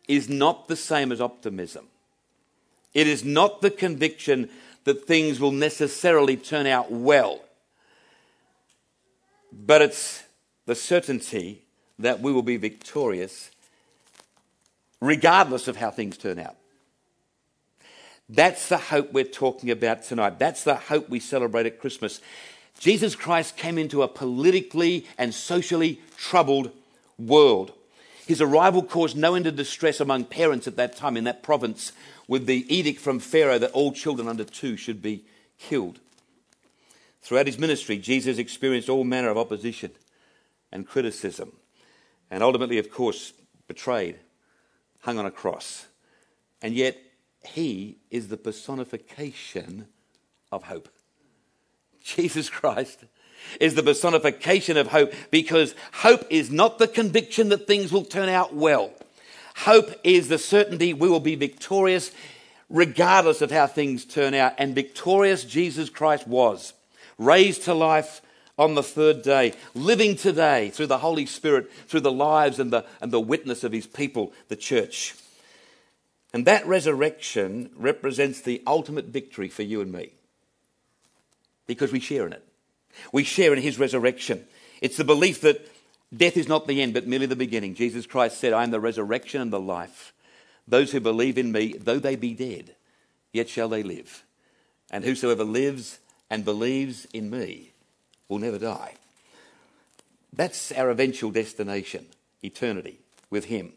is 0.07 0.29
not 0.29 0.67
the 0.67 0.75
same 0.75 1.12
as 1.12 1.19
optimism. 1.19 1.88
It 2.93 3.07
is 3.07 3.24
not 3.24 3.62
the 3.62 3.72
conviction 3.72 4.50
that 4.84 5.05
things 5.05 5.39
will 5.39 5.51
necessarily 5.51 6.38
turn 6.38 6.67
out 6.67 6.91
well 6.91 7.41
but 9.51 9.81
it's 9.81 10.24
the 10.65 10.75
certainty 10.75 11.63
that 12.00 12.20
we 12.20 12.31
will 12.31 12.41
be 12.41 12.58
victorious 12.58 13.51
regardless 15.00 15.67
of 15.67 15.77
how 15.77 15.91
things 15.91 16.17
turn 16.17 16.39
out. 16.39 16.55
That's 18.29 18.70
the 18.70 18.77
hope 18.77 19.12
we're 19.12 19.25
talking 19.25 19.72
about 19.72 20.03
tonight. 20.03 20.39
That's 20.39 20.63
the 20.63 20.75
hope 20.75 21.10
we 21.10 21.20
celebrate 21.20 21.65
at 21.65 21.79
Christmas. 21.79 22.22
Jesus 22.79 23.15
Christ 23.15 23.58
came 23.58 23.77
into 23.77 24.03
a 24.03 24.08
politically 24.08 25.05
and 25.17 25.34
socially 25.34 26.00
troubled 26.17 26.72
world. 27.20 27.74
His 28.25 28.41
arrival 28.41 28.84
caused 28.84 29.17
no 29.17 29.36
end 29.36 29.48
of 29.48 29.58
distress 29.58 30.00
among 30.00 30.25
parents 30.25 30.65
at 30.67 30.77
that 30.77 30.96
time 30.96 31.17
in 31.17 31.25
that 31.25 31.43
province 31.43 31.91
with 32.27 32.46
the 32.46 32.74
edict 32.74 33.01
from 33.01 33.20
Pharaoh 33.20 33.60
that 33.60 33.72
all 33.72 33.91
children 33.91 34.29
under 34.29 34.46
two 34.46 34.77
should 34.77 35.01
be 35.01 35.25
killed. 35.60 36.00
Throughout 37.22 37.48
his 37.48 37.60
ministry, 37.60 37.98
Jesus 37.98 38.38
experienced 38.38 38.90
all 38.90 39.04
manner 39.04 39.30
of 39.30 39.38
opposition 39.38 39.92
and 40.72 40.88
criticism, 40.88 41.54
and 42.30 42.42
ultimately, 42.42 42.78
of 42.78 42.92
course, 42.92 43.34
betrayed, 43.68 44.20
hung 45.01 45.20
on 45.20 45.25
a 45.25 45.32
cross. 45.32 45.86
And 46.62 46.74
yet, 46.74 46.98
he 47.44 47.98
is 48.10 48.28
the 48.28 48.38
personification 48.38 49.88
of 50.51 50.63
hope. 50.63 50.90
Jesus 52.04 52.50
Christ 52.50 53.04
is 53.60 53.75
the 53.75 53.84
personification 53.84 54.78
of 54.78 54.88
hope 54.88 55.13
because 55.30 55.75
hope 55.94 56.25
is 56.30 56.51
not 56.51 56.80
the 56.80 56.88
conviction 56.88 57.50
that 57.50 57.68
things 57.68 57.92
will 57.92 58.06
turn 58.06 58.30
out 58.30 58.56
well. 58.56 58.92
Hope 59.58 59.92
is 60.04 60.28
the 60.28 60.38
certainty 60.38 60.94
we 60.94 61.10
will 61.10 61.20
be 61.20 61.36
victorious 61.36 62.12
regardless 62.70 63.42
of 63.42 63.51
how 63.51 63.68
things 63.68 64.06
turn 64.06 64.34
out. 64.34 64.54
And 64.58 64.74
victorious 64.74 65.44
Jesus 65.44 65.90
Christ 65.90 66.28
was 66.28 66.74
raised 67.22 67.63
to 67.63 67.74
life 67.74 68.22
on 68.58 68.75
the 68.75 68.84
third 68.84 69.22
day, 69.22 69.54
living 69.74 70.16
today 70.16 70.70
through 70.70 70.88
the 70.88 71.00
Holy 71.00 71.25
Spirit, 71.25 71.72
through 71.88 72.01
the 72.01 72.12
lives 72.12 72.60
and 72.60 72.72
the, 72.72 72.86
and 73.00 73.12
the 73.12 73.20
witness 73.20 73.63
of 73.63 73.72
his 73.72 73.88
people, 73.88 74.34
the 74.50 74.56
church. 74.56 75.16
And 76.34 76.46
that 76.46 76.66
resurrection 76.66 77.72
represents 77.75 78.42
the 78.42 78.62
ultimate 78.66 79.06
victory 79.06 79.50
for 79.50 79.63
you 79.63 79.82
and 79.82 79.92
me 79.92 80.12
because 81.68 81.92
we 81.92 82.00
share 82.00 82.25
in 82.28 82.34
it. 82.34 82.46
We 83.12 83.24
share 83.24 83.54
in 83.54 83.62
his 83.62 83.80
resurrection. 83.80 84.46
It's 84.82 84.98
the 84.98 85.04
belief 85.04 85.42
that 85.42 85.66
death 86.16 86.38
is 86.38 86.48
not 86.48 86.68
the 86.68 86.82
end, 86.82 86.94
but 86.94 87.08
merely 87.08 87.25
the 87.25 87.36
beginning. 87.36 87.75
Jesus 87.75 88.06
Christ 88.06 88.38
said, 88.38 88.54
I 88.54 88.63
am 88.63 88.72
the 88.72 88.80
resurrection 88.80 89.42
and 89.42 89.51
the 89.51 89.60
life. 89.60 90.13
Those 90.68 90.92
who 90.92 91.00
believe 91.00 91.38
in 91.38 91.51
me, 91.51 91.74
though 91.80 92.00
they 92.00 92.16
be 92.16 92.34
dead, 92.34 92.75
yet 93.34 93.50
shall 93.50 93.70
they 93.70 93.84
live. 93.84 94.24
And 94.90 95.04
whosoever 95.04 95.44
lives 95.44 96.00
and 96.31 96.45
believes 96.45 97.05
in 97.13 97.29
me 97.29 97.73
will 98.29 98.39
never 98.39 98.57
die. 98.57 98.95
That's 100.31 100.71
our 100.71 100.89
eventual 100.89 101.29
destination, 101.29 102.07
eternity 102.41 103.00
with 103.29 103.45
him. 103.45 103.73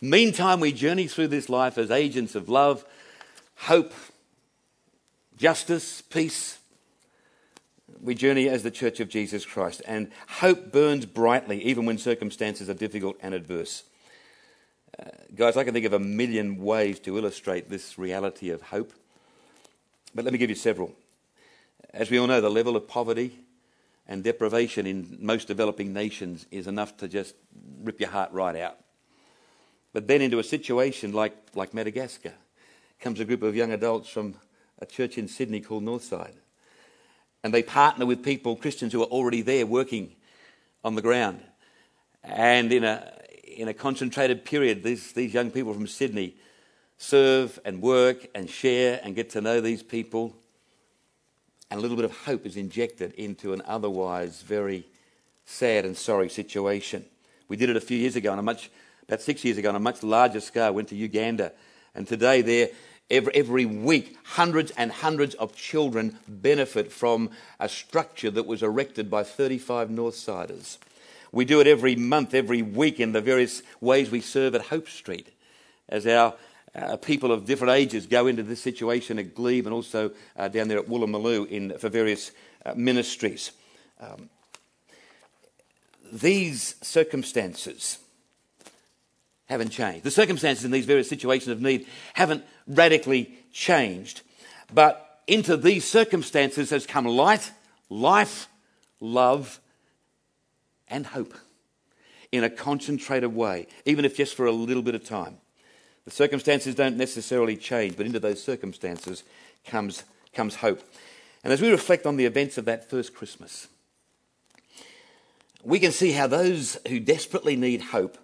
Meantime, 0.00 0.60
we 0.60 0.72
journey 0.72 1.06
through 1.06 1.28
this 1.28 1.50
life 1.50 1.76
as 1.76 1.90
agents 1.90 2.34
of 2.34 2.48
love, 2.48 2.86
hope, 3.54 3.92
justice, 5.36 6.00
peace, 6.00 6.58
we 8.02 8.14
journey 8.14 8.48
as 8.48 8.62
the 8.62 8.70
Church 8.70 8.98
of 9.00 9.10
Jesus 9.10 9.44
Christ, 9.44 9.82
and 9.86 10.10
hope 10.26 10.72
burns 10.72 11.04
brightly 11.04 11.62
even 11.62 11.84
when 11.84 11.98
circumstances 11.98 12.70
are 12.70 12.74
difficult 12.74 13.18
and 13.20 13.34
adverse. 13.34 13.82
Uh, 14.98 15.10
guys, 15.34 15.58
I 15.58 15.64
can 15.64 15.74
think 15.74 15.84
of 15.84 15.92
a 15.92 15.98
million 15.98 16.56
ways 16.64 16.98
to 17.00 17.18
illustrate 17.18 17.68
this 17.68 17.98
reality 17.98 18.48
of 18.48 18.62
hope, 18.62 18.94
but 20.14 20.24
let 20.24 20.32
me 20.32 20.38
give 20.38 20.48
you 20.48 20.56
several. 20.56 20.94
As 21.92 22.10
we 22.10 22.18
all 22.18 22.26
know, 22.26 22.40
the 22.40 22.50
level 22.50 22.76
of 22.76 22.86
poverty 22.86 23.38
and 24.06 24.22
deprivation 24.22 24.86
in 24.86 25.18
most 25.20 25.48
developing 25.48 25.92
nations 25.92 26.46
is 26.50 26.66
enough 26.66 26.96
to 26.98 27.08
just 27.08 27.34
rip 27.82 28.00
your 28.00 28.10
heart 28.10 28.32
right 28.32 28.56
out. 28.56 28.78
But 29.92 30.06
then 30.06 30.22
into 30.22 30.38
a 30.38 30.44
situation 30.44 31.12
like, 31.12 31.36
like 31.54 31.74
Madagascar 31.74 32.32
comes 33.00 33.18
a 33.20 33.24
group 33.24 33.42
of 33.42 33.56
young 33.56 33.72
adults 33.72 34.08
from 34.08 34.34
a 34.78 34.86
church 34.86 35.18
in 35.18 35.26
Sydney 35.26 35.60
called 35.60 35.84
Northside 35.84 36.34
and 37.42 37.54
they 37.54 37.62
partner 37.62 38.06
with 38.06 38.22
people, 38.22 38.56
Christians 38.56 38.92
who 38.92 39.02
are 39.02 39.06
already 39.06 39.42
there 39.42 39.66
working 39.66 40.14
on 40.84 40.94
the 40.94 41.02
ground. 41.02 41.40
And 42.22 42.72
in 42.72 42.84
a, 42.84 43.12
in 43.44 43.68
a 43.68 43.74
concentrated 43.74 44.44
period, 44.44 44.82
these, 44.82 45.12
these 45.12 45.32
young 45.32 45.50
people 45.50 45.72
from 45.72 45.86
Sydney 45.86 46.36
serve 46.98 47.58
and 47.64 47.80
work 47.80 48.26
and 48.34 48.48
share 48.48 49.00
and 49.02 49.14
get 49.14 49.30
to 49.30 49.40
know 49.40 49.60
these 49.60 49.82
people. 49.82 50.36
And 51.70 51.78
a 51.78 51.80
little 51.80 51.96
bit 51.96 52.04
of 52.04 52.12
hope 52.12 52.46
is 52.46 52.56
injected 52.56 53.12
into 53.14 53.52
an 53.52 53.62
otherwise 53.66 54.42
very 54.42 54.86
sad 55.44 55.84
and 55.84 55.96
sorry 55.96 56.28
situation. 56.28 57.04
We 57.48 57.56
did 57.56 57.70
it 57.70 57.76
a 57.76 57.80
few 57.80 57.96
years 57.96 58.16
ago 58.16 58.32
on 58.32 58.38
a 58.38 58.42
much, 58.42 58.70
about 59.06 59.22
six 59.22 59.44
years 59.44 59.58
ago 59.58 59.68
on 59.68 59.76
a 59.76 59.80
much 59.80 60.02
larger 60.02 60.40
scale, 60.40 60.72
went 60.72 60.88
to 60.88 60.96
Uganda. 60.96 61.52
And 61.94 62.06
today 62.06 62.42
there 62.42 62.68
Every, 63.10 63.34
every 63.34 63.66
week, 63.66 64.16
hundreds 64.22 64.70
and 64.76 64.92
hundreds 64.92 65.34
of 65.34 65.56
children 65.56 66.16
benefit 66.28 66.92
from 66.92 67.30
a 67.58 67.68
structure 67.68 68.30
that 68.30 68.46
was 68.46 68.62
erected 68.62 69.10
by 69.10 69.24
35 69.24 69.88
Northsiders. 69.88 70.78
We 71.32 71.44
do 71.44 71.60
it 71.60 71.66
every 71.66 71.96
month, 71.96 72.34
every 72.34 72.62
week, 72.62 73.00
in 73.00 73.10
the 73.12 73.20
various 73.20 73.62
ways 73.80 74.10
we 74.10 74.20
serve 74.20 74.54
at 74.54 74.66
Hope 74.66 74.88
Street 74.88 75.28
as 75.88 76.06
our 76.06 76.34
uh, 76.74 76.96
people 76.96 77.32
of 77.32 77.46
different 77.46 77.74
ages 77.74 78.06
go 78.06 78.26
into 78.26 78.42
this 78.42 78.62
situation 78.62 79.18
at 79.18 79.34
Glebe 79.34 79.66
and 79.66 79.74
also 79.74 80.12
uh, 80.36 80.48
down 80.48 80.68
there 80.68 80.78
at 80.78 80.88
Woolloomooloo 80.88 81.48
in, 81.48 81.78
for 81.78 81.88
various 81.88 82.30
uh, 82.64 82.74
ministries. 82.76 83.52
Um, 84.00 84.30
these 86.12 86.76
circumstances 86.82 87.98
haven't 89.46 89.70
changed. 89.70 90.04
The 90.04 90.10
circumstances 90.10 90.64
in 90.64 90.70
these 90.70 90.86
various 90.86 91.08
situations 91.08 91.48
of 91.48 91.60
need 91.60 91.86
haven't 92.14 92.44
radically 92.66 93.34
changed. 93.52 94.22
But 94.72 95.22
into 95.26 95.56
these 95.56 95.84
circumstances 95.84 96.70
has 96.70 96.86
come 96.86 97.04
light, 97.04 97.50
life, 97.88 98.48
love, 99.00 99.60
and 100.88 101.06
hope 101.06 101.34
in 102.32 102.44
a 102.44 102.50
concentrated 102.50 103.34
way, 103.34 103.66
even 103.84 104.04
if 104.04 104.16
just 104.16 104.36
for 104.36 104.46
a 104.46 104.52
little 104.52 104.82
bit 104.82 104.94
of 104.94 105.04
time. 105.04 105.38
The 106.10 106.16
circumstances 106.16 106.74
don't 106.74 106.96
necessarily 106.96 107.56
change, 107.56 107.96
but 107.96 108.04
into 108.04 108.18
those 108.18 108.42
circumstances 108.42 109.22
comes, 109.64 110.02
comes 110.34 110.56
hope. 110.56 110.82
And 111.44 111.52
as 111.52 111.60
we 111.60 111.70
reflect 111.70 112.04
on 112.04 112.16
the 112.16 112.24
events 112.24 112.58
of 112.58 112.64
that 112.64 112.90
first 112.90 113.14
Christmas, 113.14 113.68
we 115.62 115.78
can 115.78 115.92
see 115.92 116.10
how 116.10 116.26
those 116.26 116.78
who 116.88 116.98
desperately 116.98 117.54
need 117.54 117.80
hope 117.80 118.18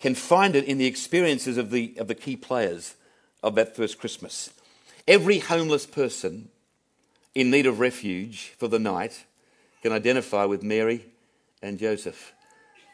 can 0.00 0.14
find 0.14 0.56
it 0.56 0.64
in 0.64 0.78
the 0.78 0.86
experiences 0.86 1.58
of 1.58 1.70
the, 1.70 1.94
of 1.98 2.08
the 2.08 2.14
key 2.14 2.36
players 2.36 2.94
of 3.42 3.54
that 3.54 3.76
first 3.76 3.98
Christmas. 3.98 4.48
Every 5.06 5.40
homeless 5.40 5.84
person 5.84 6.48
in 7.34 7.50
need 7.50 7.66
of 7.66 7.80
refuge 7.80 8.54
for 8.56 8.66
the 8.66 8.78
night 8.78 9.26
can 9.82 9.92
identify 9.92 10.46
with 10.46 10.62
Mary 10.62 11.04
and 11.60 11.78
Joseph 11.78 12.32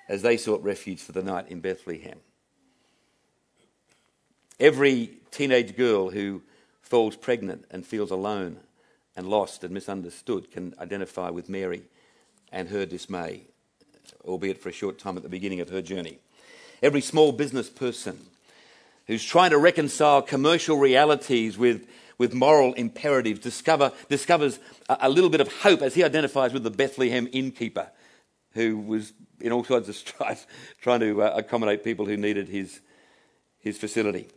as 0.09 0.23
they 0.23 0.37
sought 0.37 0.64
refuge 0.64 0.99
for 0.99 1.12
the 1.12 1.23
night 1.23 1.47
in 1.49 1.61
Bethlehem. 1.61 2.18
Every 4.59 5.19
teenage 5.31 5.77
girl 5.77 6.11
who 6.11 6.43
falls 6.81 7.17
pregnant 7.17 7.67
and 7.71 7.85
feels 7.85 8.11
alone 8.11 8.59
and 9.15 9.29
lost 9.29 9.65
and 9.65 9.73
misunderstood 9.73 10.51
can 10.51 10.75
identify 10.79 11.31
with 11.31 11.49
Mary 11.49 11.83
and 12.53 12.69
her 12.69 12.87
dismay, 12.87 13.43
albeit 14.25 14.59
for 14.59 14.69
a 14.69 14.73
short 14.73 14.99
time 14.99 15.17
at 15.17 15.23
the 15.23 15.29
beginning 15.29 15.61
of 15.61 15.69
her 15.69 15.83
journey. 15.83 16.19
Every 16.83 17.01
small 17.01 17.33
business 17.33 17.69
person 17.69 18.19
who's 19.07 19.25
trying 19.25 19.51
to 19.51 19.59
reconcile 19.59 20.23
commercial 20.23 20.79
realities 20.79 21.59
with, 21.59 21.87
with 22.17 22.33
moral 22.33 22.73
imperatives, 22.75 23.41
discover, 23.41 23.93
discovers 24.09 24.59
a, 24.89 24.99
a 25.03 25.09
little 25.11 25.31
bit 25.31 25.41
of 25.41 25.53
hope 25.53 25.83
as 25.83 25.95
he 25.95 26.05
identifies 26.05 26.53
with 26.53 26.65
the 26.65 26.71
Bethlehem 26.71 27.29
innkeeper 27.33 27.91
who 28.53 28.79
was 28.79 29.13
in 29.41 29.53
all 29.53 29.63
kinds 29.63 29.89
of 29.89 29.97
strife 29.97 30.47
trying 30.81 31.01
to 31.01 31.23
uh, 31.23 31.35
accommodate 31.37 31.85
people 31.85 32.07
who 32.07 32.17
needed 32.17 32.49
his, 32.49 32.81
his 33.59 33.77
facility. 33.77 34.29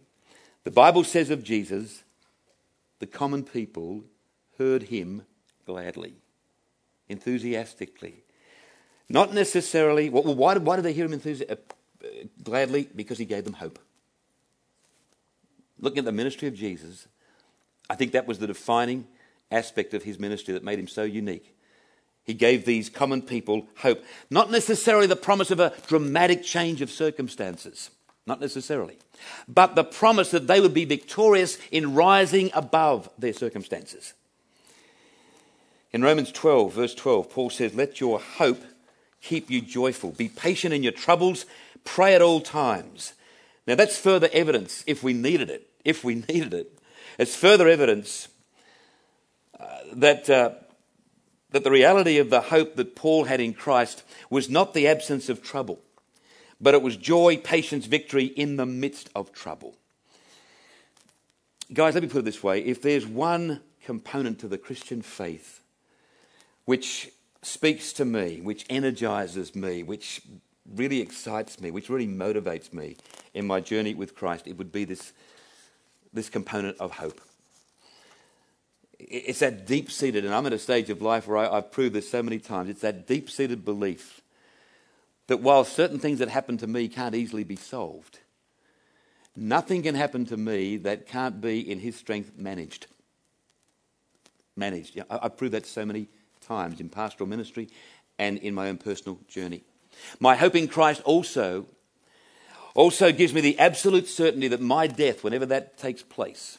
The 0.70 0.76
Bible 0.76 1.04
says 1.04 1.32
of 1.32 1.44
Jesus, 1.44 2.04
the 3.00 3.08
common 3.08 3.44
people 3.44 4.04
heard 4.60 4.84
him 4.84 5.24
gladly, 5.66 6.14
enthusiastically. 7.08 8.24
Not 9.10 9.34
necessarily, 9.34 10.12
well, 10.12 10.36
why, 10.36 10.54
did, 10.54 10.64
why 10.64 10.76
did 10.76 10.86
they 10.86 10.94
hear 10.94 11.06
him 11.06 11.20
enthusi- 11.20 11.50
uh, 11.50 11.56
gladly? 12.44 12.88
Because 12.96 13.18
he 13.18 13.26
gave 13.26 13.46
them 13.46 13.54
hope 13.54 13.80
looking 15.80 16.00
at 16.00 16.06
the 16.06 16.12
ministry 16.12 16.48
of 16.48 16.54
Jesus, 16.54 17.08
I 17.90 17.96
think 17.96 18.12
that 18.12 18.28
was 18.28 18.40
the 18.40 18.48
defining 18.48 19.08
aspect 19.52 19.94
of 19.94 20.04
his 20.04 20.20
ministry 20.20 20.54
that 20.54 20.64
made 20.64 20.80
him 20.80 20.88
so 20.88 21.04
unique. 21.04 21.56
He 22.24 22.34
gave 22.34 22.66
these 22.66 22.90
common 22.90 23.24
people 23.24 23.68
hope, 23.78 24.04
not 24.30 24.52
necessarily 24.52 25.08
the 25.08 25.16
promise 25.16 25.50
of 25.50 25.60
a 25.60 25.74
dramatic 25.88 26.44
change 26.44 26.82
of 26.82 26.92
circumstances, 26.92 27.90
not 28.30 28.40
necessarily, 28.40 28.98
but 29.48 29.76
the 29.76 29.84
promise 29.84 30.32
that 30.32 30.48
they 30.48 30.62
would 30.62 30.74
be 30.74 30.86
victorious 30.86 31.58
in 31.72 31.94
rising 31.94 32.50
above 32.54 33.10
their 33.18 33.34
circumstances. 33.34 34.14
In 35.92 36.04
Romans 36.04 36.32
12, 36.32 36.74
verse 36.74 36.96
12, 36.96 37.30
Paul 37.32 37.50
says, 37.50 37.74
Let 37.74 38.00
your 38.00 38.20
hope 38.20 38.62
keep 39.22 39.50
you 39.50 39.60
joyful. 39.60 40.12
Be 40.12 40.30
patient 40.30 40.74
in 40.74 40.84
your 40.84 40.92
troubles. 40.92 41.46
Pray 41.84 42.14
at 42.14 42.22
all 42.22 42.42
times. 42.42 43.14
Now, 43.66 43.76
that's 43.76 43.98
further 43.98 44.30
evidence, 44.32 44.84
if 44.88 45.04
we 45.04 45.14
needed 45.14 45.50
it, 45.50 45.68
if 45.84 46.04
we 46.04 46.16
needed 46.30 46.54
it. 46.54 46.80
It's 47.18 47.36
further 47.36 47.68
evidence 47.68 48.30
uh, 49.60 49.66
that, 49.94 50.30
uh, 50.30 50.52
that 51.52 51.64
the 51.64 51.72
reality 51.72 52.18
of 52.18 52.30
the 52.30 52.42
hope 52.42 52.76
that 52.76 52.96
Paul 52.96 53.26
had 53.26 53.42
in 53.42 53.54
Christ 53.54 54.04
was 54.30 54.50
not 54.50 54.74
the 54.74 54.88
absence 54.88 55.28
of 55.28 55.44
trouble, 55.44 55.82
but 56.62 56.74
it 56.74 56.82
was 56.82 56.98
joy, 56.98 57.38
patience, 57.38 57.86
victory 57.86 58.26
in 58.26 58.58
the 58.58 58.66
midst 58.66 59.10
of 59.16 59.32
trouble. 59.32 59.76
Guys, 61.72 61.94
let 61.94 62.04
me 62.04 62.10
put 62.10 62.20
it 62.20 62.26
this 62.26 62.44
way 62.44 62.62
if 62.62 62.82
there's 62.82 63.06
one 63.06 63.62
component 63.86 64.40
to 64.40 64.48
the 64.48 64.58
Christian 64.58 65.02
faith 65.02 65.62
which 66.66 67.12
speaks 67.42 67.94
to 67.94 68.06
me, 68.06 68.42
which 68.42 68.66
energizes 68.70 69.56
me, 69.56 69.84
which 69.84 70.22
really 70.76 71.02
excites 71.02 71.60
me, 71.60 71.72
which 71.72 71.90
really 71.90 72.08
motivates 72.08 72.74
me 72.74 72.96
in 73.34 73.48
my 73.48 73.60
journey 73.60 73.94
with 73.94 74.16
Christ, 74.16 74.48
it 74.48 74.58
would 74.58 74.72
be 74.72 74.84
this 74.84 75.14
this 76.12 76.30
component 76.30 76.78
of 76.80 76.92
hope. 76.92 77.22
It's 79.00 79.40
that 79.40 79.66
deep 79.66 79.92
seated, 79.92 80.26
and 80.26 80.34
I'm 80.34 80.46
at 80.48 80.54
a 80.54 80.60
stage 80.60 80.90
of 80.90 81.02
life 81.02 81.28
where 81.28 81.38
I, 81.38 81.56
have 81.56 81.72
proved 81.72 81.94
this 81.94 82.10
so 82.10 82.22
many 82.24 82.40
times, 82.40 82.70
it's 82.70 82.82
that 82.82 83.08
deep 83.08 83.30
seated 83.30 83.64
belief 83.64 84.22
that 85.30 85.42
while 85.42 85.64
certain 85.64 86.00
things 86.00 86.18
that 86.18 86.28
happen 86.28 86.58
to 86.58 86.66
me 86.66 86.88
can't 86.88 87.14
easily 87.14 87.44
be 87.44 87.56
solved, 87.56 88.18
nothing 89.36 89.84
can 89.84 89.94
happen 89.94 90.26
to 90.26 90.36
me 90.36 90.76
that 90.78 91.06
can't 91.06 91.40
be 91.40 91.60
in 91.60 91.80
His 91.80 91.96
strength 91.96 92.32
managed. 92.36 92.88
Managed. 94.56 95.00
I've 95.08 95.38
proved 95.38 95.54
that 95.54 95.68
so 95.68 95.86
many 95.86 96.08
times 96.42 96.80
in 96.80 96.90
pastoral 96.90 97.30
ministry 97.30 97.70
and 98.18 98.40
in 98.40 98.56
my 98.56 98.70
own 98.70 98.78
personal 98.78 99.20
journey. 99.28 99.62
My 100.20 100.36
hope 100.36 100.56
in 100.56 100.68
Christ 100.68 101.04
also, 101.06 101.68
also 102.74 103.12
gives 103.12 103.32
me 103.32 103.42
the 103.42 103.60
absolute 103.60 104.08
certainty 104.08 104.48
that 104.48 104.62
my 104.62 104.88
death, 104.88 105.24
whenever 105.24 105.46
that 105.46 105.78
takes 105.78 106.02
place, 106.02 106.58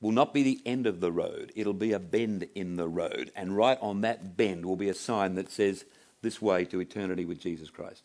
will 0.00 0.12
not 0.12 0.32
be 0.32 0.44
the 0.44 0.62
end 0.64 0.86
of 0.86 1.00
the 1.00 1.10
road. 1.10 1.50
It'll 1.56 1.72
be 1.72 1.92
a 1.92 1.98
bend 1.98 2.46
in 2.54 2.76
the 2.76 2.86
road. 2.86 3.32
And 3.34 3.56
right 3.56 3.78
on 3.80 4.02
that 4.02 4.36
bend 4.36 4.64
will 4.64 4.76
be 4.76 4.88
a 4.88 4.94
sign 4.94 5.34
that 5.34 5.50
says, 5.50 5.84
This 6.26 6.42
way 6.42 6.64
to 6.64 6.80
eternity 6.80 7.24
with 7.24 7.38
Jesus 7.38 7.70
Christ. 7.70 8.02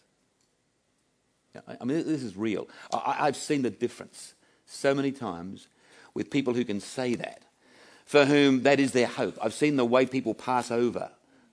I 1.55 1.83
mean, 1.83 2.05
this 2.05 2.21
is 2.21 2.37
real. 2.37 2.67
I've 2.93 3.35
seen 3.35 3.63
the 3.63 3.71
difference 3.71 4.35
so 4.67 4.93
many 4.93 5.11
times 5.11 5.67
with 6.13 6.29
people 6.29 6.53
who 6.53 6.63
can 6.63 6.81
say 6.81 7.15
that, 7.15 7.41
for 8.05 8.25
whom 8.25 8.61
that 8.61 8.79
is 8.79 8.91
their 8.91 9.07
hope. 9.07 9.39
I've 9.41 9.55
seen 9.55 9.75
the 9.75 9.83
way 9.85 10.05
people 10.05 10.35
pass 10.35 10.69
over. 10.69 11.09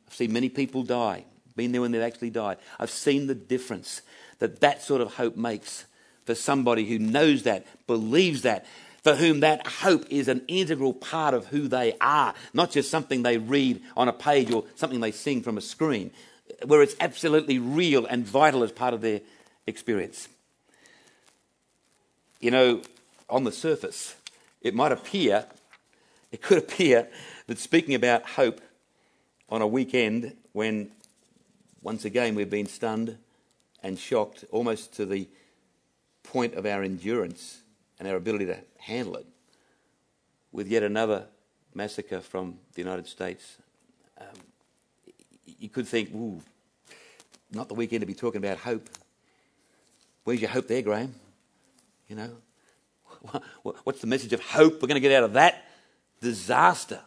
I've 0.07 0.15
seen 0.15 0.31
many 0.31 0.51
people 0.51 0.83
die, 0.83 1.25
been 1.57 1.73
there 1.73 1.81
when 1.81 1.91
they've 1.91 2.03
actually 2.03 2.29
died. 2.29 2.59
I've 2.79 2.91
seen 2.91 3.29
the 3.29 3.35
difference 3.35 4.03
that 4.39 4.61
that 4.61 4.83
sort 4.83 5.01
of 5.01 5.15
hope 5.15 5.39
makes 5.39 5.87
for 6.27 6.35
somebody 6.35 6.85
who 6.85 6.99
knows 6.99 7.45
that, 7.45 7.67
believes 7.87 8.43
that, 8.43 8.67
for 9.03 9.15
whom 9.15 9.41
that 9.41 9.67
hope 9.67 10.05
is 10.11 10.29
an 10.29 10.43
integral 10.49 10.93
part 10.93 11.33
of 11.33 11.47
who 11.47 11.67
they 11.67 11.95
are, 11.99 12.35
not 12.53 12.71
just 12.71 12.91
something 12.91 13.23
they 13.23 13.39
read 13.39 13.81
on 13.97 14.09
a 14.09 14.13
page 14.13 14.53
or 14.53 14.65
something 14.75 15.01
they 15.01 15.13
sing 15.13 15.41
from 15.41 15.57
a 15.57 15.63
screen, 15.63 16.11
where 16.65 16.83
it's 16.83 16.97
absolutely 17.01 17.59
real 17.59 18.07
and 18.07 18.27
vital 18.27 18.63
as 18.63 18.73
part 18.73 18.95
of 18.95 19.01
their 19.01 19.21
experience. 19.67 20.29
You 22.41 22.51
know, 22.51 22.83
on 23.29 23.45
the 23.45 23.53
surface, 23.53 24.15
it 24.61 24.75
might 24.75 24.93
appear, 24.93 25.47
it 26.33 26.43
could 26.43 26.59
appear 26.59 27.09
that 27.47 27.59
speaking 27.59 27.95
about 27.95 28.23
hope 28.31 28.61
on 29.49 29.63
a 29.63 29.67
weekend 29.67 30.37
when 30.53 30.91
once 31.83 32.05
again 32.05 32.35
we've 32.35 32.51
been 32.51 32.67
stunned 32.67 33.17
and 33.83 33.99
shocked 33.99 34.45
almost 34.51 34.95
to 34.95 35.07
the 35.07 35.29
point 36.23 36.55
of 36.55 36.67
our 36.67 36.83
endurance 36.83 37.61
and 37.99 38.09
our 38.09 38.17
ability 38.17 38.47
to 38.47 38.59
handle 38.79 39.17
it 39.17 39.27
with 40.53 40.69
yet 40.69 40.83
another 40.83 41.27
massacre 41.75 42.21
from 42.21 42.59
the 42.75 42.83
United 42.83 43.07
States. 43.07 43.57
Um, 44.21 44.27
you 45.59 45.69
could 45.69 45.87
think, 45.87 46.11
ooh, 46.15 46.41
not 47.51 47.69
the 47.69 47.75
weekend 47.75 48.01
to 48.03 48.07
be 48.07 48.15
talking 48.15 48.39
about 48.39 48.59
hope. 48.59 48.89
Where's 50.25 50.41
your 50.41 50.51
hope 50.51 50.69
there, 50.69 50.83
Graham? 50.83 51.15
You 52.09 52.17
know, 52.17 52.31
what's 53.63 54.01
the 54.01 54.07
message 54.07 54.33
of 54.33 54.41
hope 54.41 54.75
we're 54.75 54.89
going 54.89 54.95
to 54.95 55.01
get 55.01 55.13
out 55.13 55.25
of 55.25 55.33
that 55.35 55.65
disaster? 56.21 57.01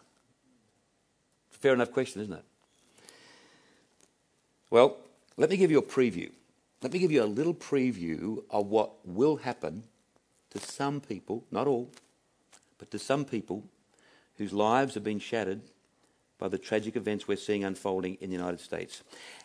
Fair 1.50 1.74
enough 1.74 1.92
question, 1.92 2.22
isn't 2.22 2.34
it? 2.34 2.46
Well, 4.70 4.98
let 5.38 5.50
me 5.50 5.58
give 5.58 5.70
you 5.70 5.80
a 5.80 5.84
preview. 5.84 6.32
Let 6.82 6.94
me 6.94 7.00
give 7.00 7.12
you 7.12 7.24
a 7.24 7.26
little 7.26 7.54
preview 7.54 8.44
of 8.50 8.68
what 8.68 9.06
will 9.06 9.38
happen 9.38 9.84
to 10.50 10.60
some 10.60 11.00
people, 11.00 11.44
not 11.52 11.68
all, 11.68 11.90
but 12.80 12.90
to 12.92 13.00
some 13.00 13.26
people 13.26 13.64
whose 14.38 14.54
lives 14.54 14.96
have 14.96 15.04
been 15.04 15.20
shattered 15.20 15.62
by 16.42 16.48
the 16.48 16.58
tragic 16.58 16.96
events 16.96 17.28
we're 17.28 17.38
seeing 17.38 17.64
unfolding 17.64 18.18
in 18.20 18.32
the 18.32 18.36
United 18.36 18.60
States. 18.60 19.04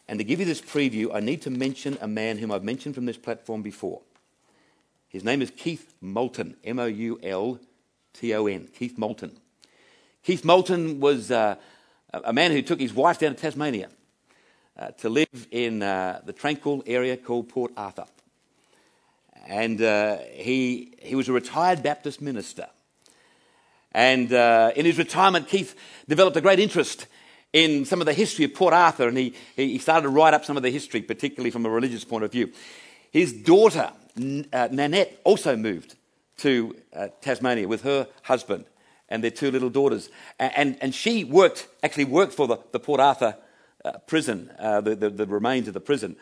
And 0.08 0.18
to 0.18 0.24
give 0.24 0.40
you 0.40 0.46
this 0.46 0.62
preview, 0.62 1.14
I 1.14 1.20
need 1.20 1.42
to 1.42 1.50
mention 1.50 1.98
a 2.00 2.08
man 2.08 2.38
whom 2.38 2.50
I've 2.50 2.64
mentioned 2.64 2.94
from 2.94 3.04
this 3.04 3.18
platform 3.18 3.60
before. 3.60 4.00
His 5.10 5.22
name 5.22 5.42
is 5.42 5.50
Keith 5.50 5.92
Moulton, 6.00 6.56
M 6.64 6.78
O 6.78 6.86
U 6.86 7.20
L 7.22 7.60
T 8.14 8.34
O 8.34 8.46
N, 8.46 8.68
Keith 8.74 8.96
Moulton. 8.96 9.36
Keith 10.22 10.42
Moulton 10.42 10.98
was 10.98 11.30
uh, 11.30 11.56
a 12.12 12.32
man 12.32 12.50
who 12.50 12.62
took 12.62 12.80
his 12.80 12.94
wife 12.94 13.18
down 13.18 13.34
to 13.34 13.40
Tasmania 13.40 13.90
uh, 14.78 14.88
to 14.92 15.10
live 15.10 15.46
in 15.50 15.82
uh, 15.82 16.22
the 16.24 16.32
tranquil 16.32 16.82
area 16.86 17.18
called 17.18 17.50
Port 17.50 17.72
Arthur. 17.76 18.06
And 19.46 19.82
uh, 19.82 20.16
he, 20.32 20.94
he 20.98 21.14
was 21.14 21.28
a 21.28 21.32
retired 21.32 21.82
Baptist 21.82 22.22
minister. 22.22 22.68
And 23.96 24.30
uh, 24.30 24.72
in 24.76 24.84
his 24.84 24.98
retirement, 24.98 25.48
Keith 25.48 25.74
developed 26.06 26.36
a 26.36 26.42
great 26.42 26.58
interest 26.58 27.06
in 27.54 27.86
some 27.86 28.02
of 28.02 28.06
the 28.06 28.12
history 28.12 28.44
of 28.44 28.52
Port 28.52 28.74
Arthur, 28.74 29.08
and 29.08 29.16
he, 29.16 29.34
he 29.56 29.78
started 29.78 30.02
to 30.02 30.10
write 30.10 30.34
up 30.34 30.44
some 30.44 30.58
of 30.58 30.62
the 30.62 30.68
history, 30.68 31.00
particularly 31.00 31.50
from 31.50 31.64
a 31.64 31.70
religious 31.70 32.04
point 32.04 32.22
of 32.22 32.30
view. 32.30 32.52
His 33.10 33.32
daughter, 33.32 33.90
uh, 34.52 34.68
Nanette, 34.70 35.18
also 35.24 35.56
moved 35.56 35.96
to 36.40 36.76
uh, 36.94 37.08
Tasmania 37.22 37.66
with 37.68 37.84
her 37.84 38.06
husband 38.24 38.66
and 39.08 39.24
their 39.24 39.30
two 39.30 39.50
little 39.50 39.70
daughters. 39.70 40.10
And, 40.38 40.76
and 40.82 40.94
she 40.94 41.24
worked, 41.24 41.66
actually 41.82 42.04
worked 42.04 42.34
for 42.34 42.46
the, 42.46 42.58
the 42.72 42.80
Port 42.80 43.00
Arthur 43.00 43.38
uh, 43.82 43.92
prison, 44.06 44.50
uh, 44.58 44.82
the, 44.82 44.94
the, 44.94 45.08
the, 45.08 45.26
remains 45.26 45.68
of 45.68 45.74
the 45.74 45.80
prison. 45.80 46.16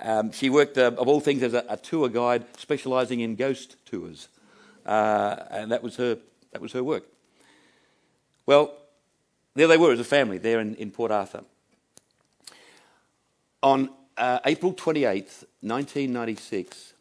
Um, 0.00 0.30
she 0.30 0.50
worked, 0.50 0.78
uh, 0.78 0.92
of 0.96 1.08
all 1.08 1.18
things, 1.18 1.42
as 1.42 1.52
a, 1.52 1.64
a 1.68 1.78
tour 1.78 2.08
guide 2.08 2.44
specialising 2.56 3.18
in 3.18 3.34
ghost 3.34 3.74
tours. 3.86 4.28
Uh, 4.86 5.42
and 5.50 5.72
that 5.72 5.82
was 5.82 5.96
her 5.96 6.18
that 6.58 6.62
was 6.62 6.72
her 6.72 6.82
work. 6.82 7.04
Well, 8.44 8.74
there 9.54 9.68
they 9.68 9.76
were 9.76 9.92
as 9.92 10.00
a 10.00 10.04
family 10.04 10.38
there 10.38 10.58
in, 10.58 10.74
in 10.74 10.90
Port 10.90 11.12
Arthur. 11.12 11.44
On 13.62 13.88
uh, 14.16 14.40
April 14.44 14.72
28th, 14.72 15.44
1996, 15.60 16.94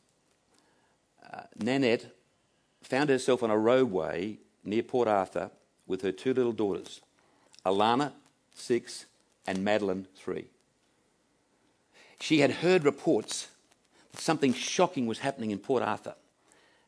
uh, 1.34 1.42
Nanette 1.58 2.06
found 2.84 3.10
herself 3.10 3.42
on 3.42 3.50
a 3.50 3.58
roadway 3.58 4.38
near 4.64 4.84
Port 4.84 5.08
Arthur 5.08 5.50
with 5.88 6.04
her 6.04 6.12
two 6.12 6.36
little 6.36 6.52
daughters, 6.52 7.02
Alannah, 7.66 8.14
six, 8.54 9.08
and 9.48 9.64
Madeline, 9.64 10.06
three. 10.16 10.50
She 12.20 12.42
had 12.42 12.52
heard 12.52 12.84
reports 12.84 13.48
that 14.12 14.22
something 14.22 14.54
shocking 14.54 15.08
was 15.08 15.18
happening 15.20 15.50
in 15.50 15.58
Port 15.58 15.82
Arthur 15.82 16.14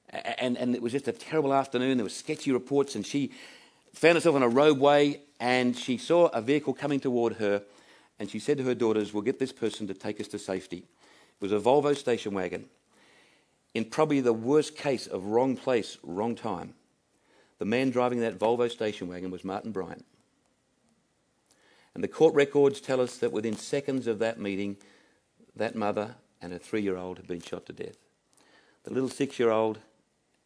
and, 0.09 0.57
and 0.57 0.75
it 0.75 0.81
was 0.81 0.91
just 0.91 1.07
a 1.07 1.11
terrible 1.11 1.53
afternoon. 1.53 1.97
There 1.97 2.05
were 2.05 2.09
sketchy 2.09 2.51
reports, 2.51 2.95
and 2.95 3.05
she 3.05 3.31
found 3.93 4.15
herself 4.15 4.35
on 4.35 4.43
a 4.43 4.49
roadway, 4.49 5.21
and 5.39 5.75
she 5.75 5.97
saw 5.97 6.27
a 6.27 6.41
vehicle 6.41 6.73
coming 6.73 6.99
toward 6.99 7.33
her, 7.33 7.63
and 8.19 8.29
she 8.29 8.39
said 8.39 8.57
to 8.57 8.63
her 8.63 8.75
daughters, 8.75 9.13
"We'll 9.13 9.23
get 9.23 9.39
this 9.39 9.51
person 9.51 9.87
to 9.87 9.93
take 9.93 10.19
us 10.19 10.27
to 10.29 10.39
safety." 10.39 10.77
It 10.77 11.41
was 11.41 11.51
a 11.51 11.59
Volvo 11.59 11.95
station 11.95 12.33
wagon. 12.33 12.69
In 13.73 13.85
probably 13.85 14.19
the 14.19 14.33
worst 14.33 14.75
case 14.75 15.05
of 15.07 15.25
wrong 15.25 15.55
place, 15.55 15.97
wrong 16.03 16.35
time, 16.35 16.73
the 17.59 17.65
man 17.65 17.91
driving 17.91 18.19
that 18.21 18.39
Volvo 18.39 18.69
station 18.69 19.07
wagon 19.07 19.31
was 19.31 19.43
Martin 19.43 19.71
Bryant. 19.71 20.05
And 21.93 22.03
the 22.03 22.07
court 22.07 22.33
records 22.33 22.81
tell 22.81 22.99
us 22.99 23.17
that 23.17 23.31
within 23.31 23.55
seconds 23.55 24.07
of 24.07 24.19
that 24.19 24.39
meeting, 24.39 24.77
that 25.55 25.75
mother 25.75 26.15
and 26.41 26.51
her 26.51 26.59
three 26.59 26.81
year 26.81 26.97
old 26.97 27.17
had 27.17 27.27
been 27.27 27.41
shot 27.41 27.65
to 27.67 27.73
death. 27.73 27.97
The 28.83 28.93
little 28.93 29.09
six 29.09 29.37
year 29.37 29.51
old 29.51 29.79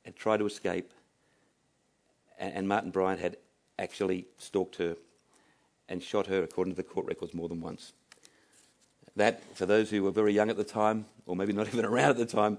had 0.05 0.15
tried 0.15 0.37
to 0.37 0.45
escape, 0.45 0.91
and 2.39 2.67
Martin 2.67 2.91
Bryant 2.91 3.19
had 3.19 3.37
actually 3.79 4.25
stalked 4.37 4.77
her 4.77 4.95
and 5.89 6.01
shot 6.01 6.27
her, 6.27 6.43
according 6.43 6.73
to 6.73 6.77
the 6.77 6.83
court 6.87 7.05
records, 7.05 7.33
more 7.33 7.49
than 7.49 7.61
once. 7.61 7.93
That, 9.15 9.43
for 9.55 9.65
those 9.65 9.89
who 9.89 10.03
were 10.03 10.11
very 10.11 10.33
young 10.33 10.49
at 10.49 10.57
the 10.57 10.63
time, 10.63 11.05
or 11.25 11.35
maybe 11.35 11.53
not 11.53 11.67
even 11.73 11.85
around 11.85 12.11
at 12.11 12.17
the 12.17 12.25
time, 12.25 12.57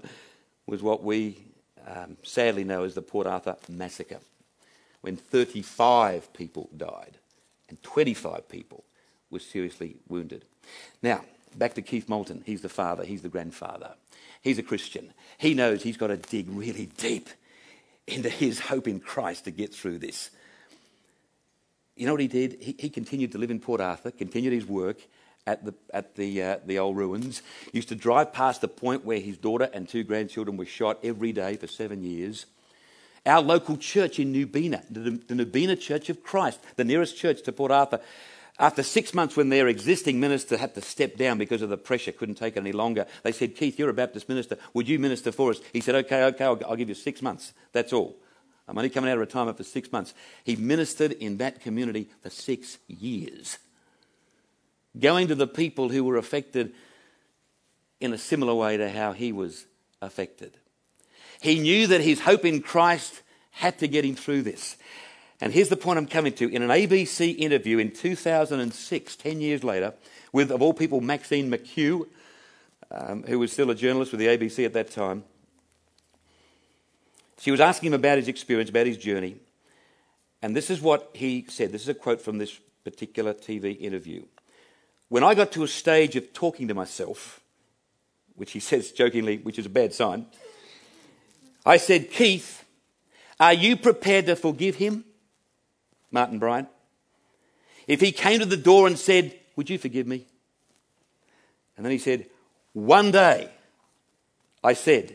was 0.65 0.81
what 0.81 1.03
we 1.03 1.37
um, 1.85 2.17
sadly 2.23 2.63
know 2.63 2.83
as 2.83 2.95
the 2.95 3.01
Port 3.01 3.27
Arthur 3.27 3.57
Massacre, 3.69 4.19
when 5.01 5.15
35 5.15 6.33
people 6.33 6.69
died 6.75 7.17
and 7.69 7.81
25 7.83 8.47
people 8.49 8.83
were 9.29 9.39
seriously 9.39 9.97
wounded. 10.07 10.45
Now, 11.01 11.23
back 11.55 11.73
to 11.75 11.81
Keith 11.81 12.09
Moulton. 12.09 12.43
He's 12.45 12.61
the 12.61 12.69
father, 12.69 13.03
he's 13.03 13.21
the 13.21 13.29
grandfather. 13.29 13.95
He's 14.45 14.59
a 14.59 14.63
Christian. 14.63 15.11
He 15.39 15.55
knows 15.55 15.81
he's 15.81 15.97
got 15.97 16.07
to 16.07 16.17
dig 16.17 16.47
really 16.51 16.85
deep 16.97 17.29
into 18.05 18.29
his 18.29 18.59
hope 18.59 18.87
in 18.87 18.99
Christ 18.99 19.45
to 19.45 19.51
get 19.51 19.73
through 19.73 19.97
this. 19.97 20.29
You 21.95 22.05
know 22.05 22.13
what 22.13 22.21
he 22.21 22.27
did? 22.27 22.57
He, 22.61 22.75
he 22.77 22.91
continued 22.91 23.31
to 23.31 23.39
live 23.39 23.49
in 23.49 23.59
Port 23.59 23.81
Arthur, 23.81 24.11
continued 24.11 24.53
his 24.53 24.67
work 24.67 24.97
at 25.47 25.65
the, 25.65 25.73
at 25.91 26.15
the, 26.15 26.43
uh, 26.43 26.57
the 26.63 26.77
old 26.77 26.95
ruins, 26.95 27.41
used 27.73 27.89
to 27.89 27.95
drive 27.95 28.33
past 28.33 28.61
the 28.61 28.67
point 28.67 29.03
where 29.03 29.19
his 29.19 29.35
daughter 29.35 29.67
and 29.73 29.89
two 29.89 30.03
grandchildren 30.03 30.57
were 30.57 30.65
shot 30.65 30.99
every 31.03 31.31
day 31.31 31.55
for 31.55 31.65
seven 31.65 32.03
years. 32.03 32.45
Our 33.25 33.41
local 33.41 33.77
church 33.77 34.19
in 34.19 34.31
Nubeena, 34.31 34.83
the, 34.91 35.09
the 35.09 35.43
Nubeena 35.43 35.79
Church 35.79 36.11
of 36.11 36.21
Christ, 36.21 36.59
the 36.75 36.83
nearest 36.83 37.17
church 37.17 37.41
to 37.43 37.51
Port 37.51 37.71
Arthur, 37.71 37.99
after 38.57 38.83
six 38.83 39.13
months, 39.13 39.35
when 39.35 39.49
their 39.49 39.67
existing 39.67 40.19
minister 40.19 40.57
had 40.57 40.73
to 40.75 40.81
step 40.81 41.17
down 41.17 41.37
because 41.37 41.61
of 41.61 41.69
the 41.69 41.77
pressure, 41.77 42.13
couldn't 42.13 42.35
take 42.35 42.55
it 42.55 42.59
any 42.59 42.71
longer, 42.71 43.05
they 43.23 43.33
said, 43.33 43.55
Keith, 43.55 43.77
you're 43.77 43.89
a 43.89 43.93
Baptist 43.93 44.29
minister. 44.29 44.57
Would 44.73 44.87
you 44.87 44.97
minister 44.97 45.31
for 45.31 45.51
us? 45.51 45.59
He 45.73 45.81
said, 45.81 45.95
Okay, 45.95 46.23
okay, 46.25 46.45
I'll, 46.45 46.59
I'll 46.65 46.75
give 46.77 46.89
you 46.89 46.95
six 46.95 47.21
months. 47.21 47.53
That's 47.73 47.91
all. 47.91 48.15
I'm 48.67 48.77
only 48.77 48.89
coming 48.89 49.09
out 49.09 49.15
of 49.15 49.19
retirement 49.19 49.57
for 49.57 49.63
six 49.63 49.91
months. 49.91 50.13
He 50.43 50.55
ministered 50.55 51.11
in 51.11 51.37
that 51.37 51.61
community 51.61 52.09
for 52.21 52.29
six 52.29 52.79
years, 52.87 53.59
going 54.97 55.27
to 55.27 55.35
the 55.35 55.47
people 55.47 55.89
who 55.89 56.03
were 56.03 56.17
affected 56.17 56.73
in 57.99 58.13
a 58.13 58.17
similar 58.17 58.55
way 58.55 58.77
to 58.77 58.89
how 58.89 59.11
he 59.11 59.31
was 59.31 59.65
affected. 60.01 60.57
He 61.41 61.59
knew 61.59 61.87
that 61.87 62.01
his 62.01 62.21
hope 62.21 62.45
in 62.45 62.61
Christ 62.61 63.21
had 63.51 63.79
to 63.79 63.87
get 63.87 64.05
him 64.05 64.15
through 64.15 64.43
this. 64.43 64.77
And 65.41 65.53
here's 65.53 65.69
the 65.69 65.77
point 65.77 65.97
I'm 65.97 66.07
coming 66.07 66.33
to. 66.33 66.49
In 66.49 66.61
an 66.61 66.69
ABC 66.69 67.37
interview 67.37 67.77
in 67.77 67.91
2006, 67.91 69.15
10 69.15 69.41
years 69.41 69.63
later, 69.63 69.93
with, 70.31 70.51
of 70.51 70.61
all 70.61 70.73
people, 70.73 71.01
Maxine 71.01 71.51
McKew, 71.51 72.07
um, 72.91 73.23
who 73.23 73.39
was 73.39 73.51
still 73.51 73.69
a 73.69 73.75
journalist 73.75 74.11
with 74.11 74.19
the 74.19 74.27
ABC 74.27 74.65
at 74.65 74.73
that 74.73 74.91
time, 74.91 75.23
she 77.39 77.51
was 77.51 77.59
asking 77.59 77.87
him 77.87 77.93
about 77.95 78.17
his 78.17 78.27
experience, 78.27 78.69
about 78.69 78.87
his 78.87 78.97
journey. 78.97 79.35
And 80.41 80.55
this 80.55 80.69
is 80.69 80.81
what 80.81 81.09
he 81.13 81.45
said. 81.49 81.71
This 81.71 81.81
is 81.81 81.89
a 81.89 81.93
quote 81.93 82.21
from 82.21 82.37
this 82.37 82.59
particular 82.83 83.33
TV 83.33 83.79
interview. 83.79 84.23
When 85.09 85.23
I 85.23 85.35
got 85.35 85.51
to 85.53 85.63
a 85.63 85.67
stage 85.67 86.15
of 86.15 86.33
talking 86.33 86.67
to 86.69 86.73
myself, 86.73 87.41
which 88.35 88.53
he 88.53 88.59
says 88.61 88.91
jokingly, 88.91 89.37
which 89.37 89.59
is 89.59 89.65
a 89.65 89.69
bad 89.69 89.93
sign, 89.93 90.27
I 91.65 91.77
said, 91.77 92.11
Keith, 92.11 92.63
are 93.39 93.53
you 93.53 93.75
prepared 93.75 94.27
to 94.27 94.35
forgive 94.35 94.75
him? 94.75 95.03
Martin 96.15 96.39
Bryant. 96.39 96.69
If 97.87 98.01
he 98.01 98.11
came 98.11 98.39
to 98.39 98.45
the 98.45 98.57
door 98.57 98.87
and 98.87 98.97
said, 98.97 99.37
Would 99.55 99.69
you 99.69 99.77
forgive 99.77 100.07
me? 100.07 100.25
And 101.77 101.85
then 101.85 101.91
he 101.91 101.99
said, 101.99 102.27
One 102.73 103.11
day, 103.11 103.51
I 104.63 104.73
said, 104.73 105.13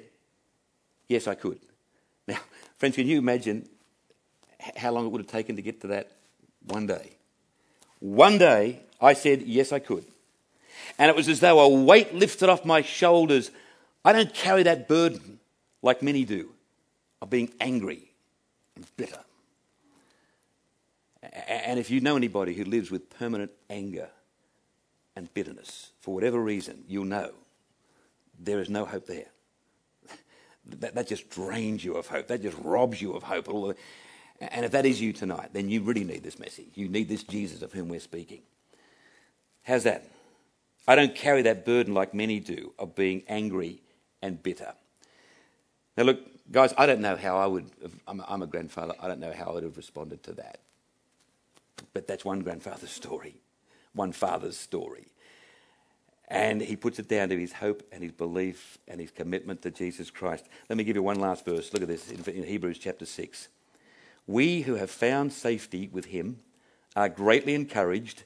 Yes, 1.08 1.26
I 1.26 1.34
could. 1.34 1.58
Now, 2.28 2.38
friends, 2.78 2.94
can 2.94 3.08
you 3.08 3.18
imagine 3.18 3.68
how 4.76 4.92
long 4.92 5.06
it 5.06 5.08
would 5.08 5.22
have 5.22 5.30
taken 5.30 5.56
to 5.56 5.62
get 5.62 5.80
to 5.80 5.88
that 5.88 6.12
one 6.66 6.86
day? 6.86 7.16
One 7.98 8.38
day, 8.38 8.80
I 9.00 9.14
said, 9.14 9.42
Yes, 9.42 9.72
I 9.72 9.80
could. 9.80 10.04
And 10.98 11.08
it 11.08 11.16
was 11.16 11.28
as 11.28 11.40
though 11.40 11.60
a 11.60 11.68
weight 11.68 12.14
lifted 12.14 12.50
off 12.50 12.64
my 12.64 12.82
shoulders. 12.82 13.50
I 14.04 14.12
don't 14.12 14.32
carry 14.34 14.62
that 14.64 14.86
burden 14.86 15.40
like 15.82 16.02
many 16.02 16.24
do 16.24 16.50
of 17.22 17.30
being 17.30 17.50
angry 17.58 18.12
and 18.76 18.86
bitter. 18.96 19.24
And 21.22 21.78
if 21.78 21.90
you 21.90 22.00
know 22.00 22.16
anybody 22.16 22.54
who 22.54 22.64
lives 22.64 22.90
with 22.90 23.10
permanent 23.10 23.50
anger 23.68 24.08
and 25.14 25.32
bitterness, 25.34 25.92
for 26.00 26.14
whatever 26.14 26.40
reason, 26.40 26.84
you'll 26.88 27.04
know 27.04 27.32
there 28.38 28.60
is 28.60 28.70
no 28.70 28.84
hope 28.84 29.06
there. 29.06 29.26
That, 30.78 30.94
that 30.94 31.08
just 31.08 31.30
drains 31.30 31.84
you 31.84 31.94
of 31.94 32.06
hope. 32.06 32.28
That 32.28 32.42
just 32.42 32.56
robs 32.58 33.00
you 33.00 33.14
of 33.14 33.22
hope. 33.22 33.48
And 34.40 34.64
if 34.64 34.70
that 34.72 34.86
is 34.86 35.00
you 35.00 35.12
tonight, 35.12 35.50
then 35.52 35.68
you 35.68 35.82
really 35.82 36.04
need 36.04 36.22
this 36.22 36.38
message. 36.38 36.68
You 36.74 36.88
need 36.88 37.08
this 37.08 37.22
Jesus 37.24 37.62
of 37.62 37.72
whom 37.72 37.88
we're 37.88 37.98
speaking. 37.98 38.42
How's 39.62 39.84
that? 39.84 40.04
I 40.86 40.94
don't 40.96 41.14
carry 41.14 41.42
that 41.42 41.64
burden 41.64 41.94
like 41.94 42.14
many 42.14 42.40
do 42.40 42.72
of 42.78 42.94
being 42.94 43.22
angry 43.26 43.82
and 44.22 44.42
bitter. 44.42 44.74
Now, 45.96 46.04
look, 46.04 46.20
guys, 46.50 46.72
I 46.78 46.86
don't 46.86 47.00
know 47.00 47.16
how 47.16 47.38
I 47.38 47.46
would, 47.46 47.66
I'm, 48.06 48.22
I'm 48.26 48.42
a 48.42 48.46
grandfather, 48.46 48.94
I 49.00 49.08
don't 49.08 49.20
know 49.20 49.32
how 49.32 49.46
I 49.46 49.52
would 49.54 49.64
have 49.64 49.76
responded 49.76 50.22
to 50.24 50.32
that. 50.34 50.58
But 51.92 52.06
that's 52.06 52.24
one 52.24 52.40
grandfather's 52.40 52.90
story, 52.90 53.36
one 53.92 54.12
father's 54.12 54.56
story. 54.56 55.06
And 56.28 56.60
he 56.60 56.76
puts 56.76 57.00
it 57.00 57.08
down 57.08 57.28
to 57.30 57.38
his 57.38 57.52
hope 57.54 57.82
and 57.90 58.04
his 58.04 58.12
belief 58.12 58.78
and 58.86 59.00
his 59.00 59.10
commitment 59.10 59.62
to 59.62 59.70
Jesus 59.70 60.10
Christ. 60.10 60.46
Let 60.68 60.76
me 60.76 60.84
give 60.84 60.94
you 60.94 61.02
one 61.02 61.18
last 61.18 61.44
verse. 61.44 61.72
Look 61.72 61.82
at 61.82 61.88
this 61.88 62.10
in 62.10 62.44
Hebrews 62.44 62.78
chapter 62.78 63.04
6. 63.04 63.48
We 64.28 64.62
who 64.62 64.76
have 64.76 64.90
found 64.90 65.32
safety 65.32 65.88
with 65.90 66.06
him 66.06 66.38
are 66.94 67.08
greatly 67.08 67.54
encouraged 67.54 68.22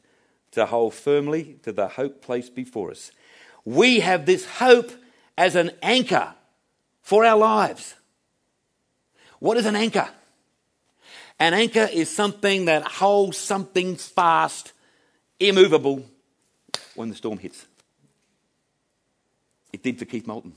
to 0.50 0.66
hold 0.66 0.92
firmly 0.92 1.58
to 1.62 1.72
the 1.72 1.88
hope 1.88 2.20
placed 2.20 2.54
before 2.54 2.90
us. 2.90 3.10
We 3.64 4.00
have 4.00 4.26
this 4.26 4.44
hope 4.44 4.92
as 5.38 5.56
an 5.56 5.70
anchor 5.82 6.34
for 7.00 7.24
our 7.24 7.38
lives. 7.38 7.94
What 9.38 9.56
is 9.56 9.66
an 9.66 9.76
anchor? 9.76 10.08
An 11.38 11.54
anchor 11.54 11.88
is 11.92 12.14
something 12.14 12.66
that 12.66 12.84
holds 12.84 13.36
something 13.36 13.96
fast, 13.96 14.72
immovable, 15.40 16.04
when 16.94 17.08
the 17.08 17.14
storm 17.14 17.38
hits. 17.38 17.66
It 19.72 19.82
did 19.82 19.98
for 19.98 20.04
Keith 20.04 20.26
Moulton 20.26 20.54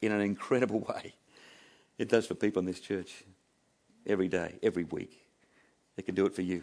in 0.00 0.12
an 0.12 0.20
incredible 0.20 0.80
way. 0.88 1.14
It 1.98 2.08
does 2.08 2.26
for 2.26 2.34
people 2.34 2.60
in 2.60 2.66
this 2.66 2.80
church 2.80 3.24
every 4.06 4.28
day, 4.28 4.58
every 4.62 4.84
week. 4.84 5.26
It 5.96 6.06
can 6.06 6.14
do 6.14 6.26
it 6.26 6.34
for 6.34 6.42
you. 6.42 6.62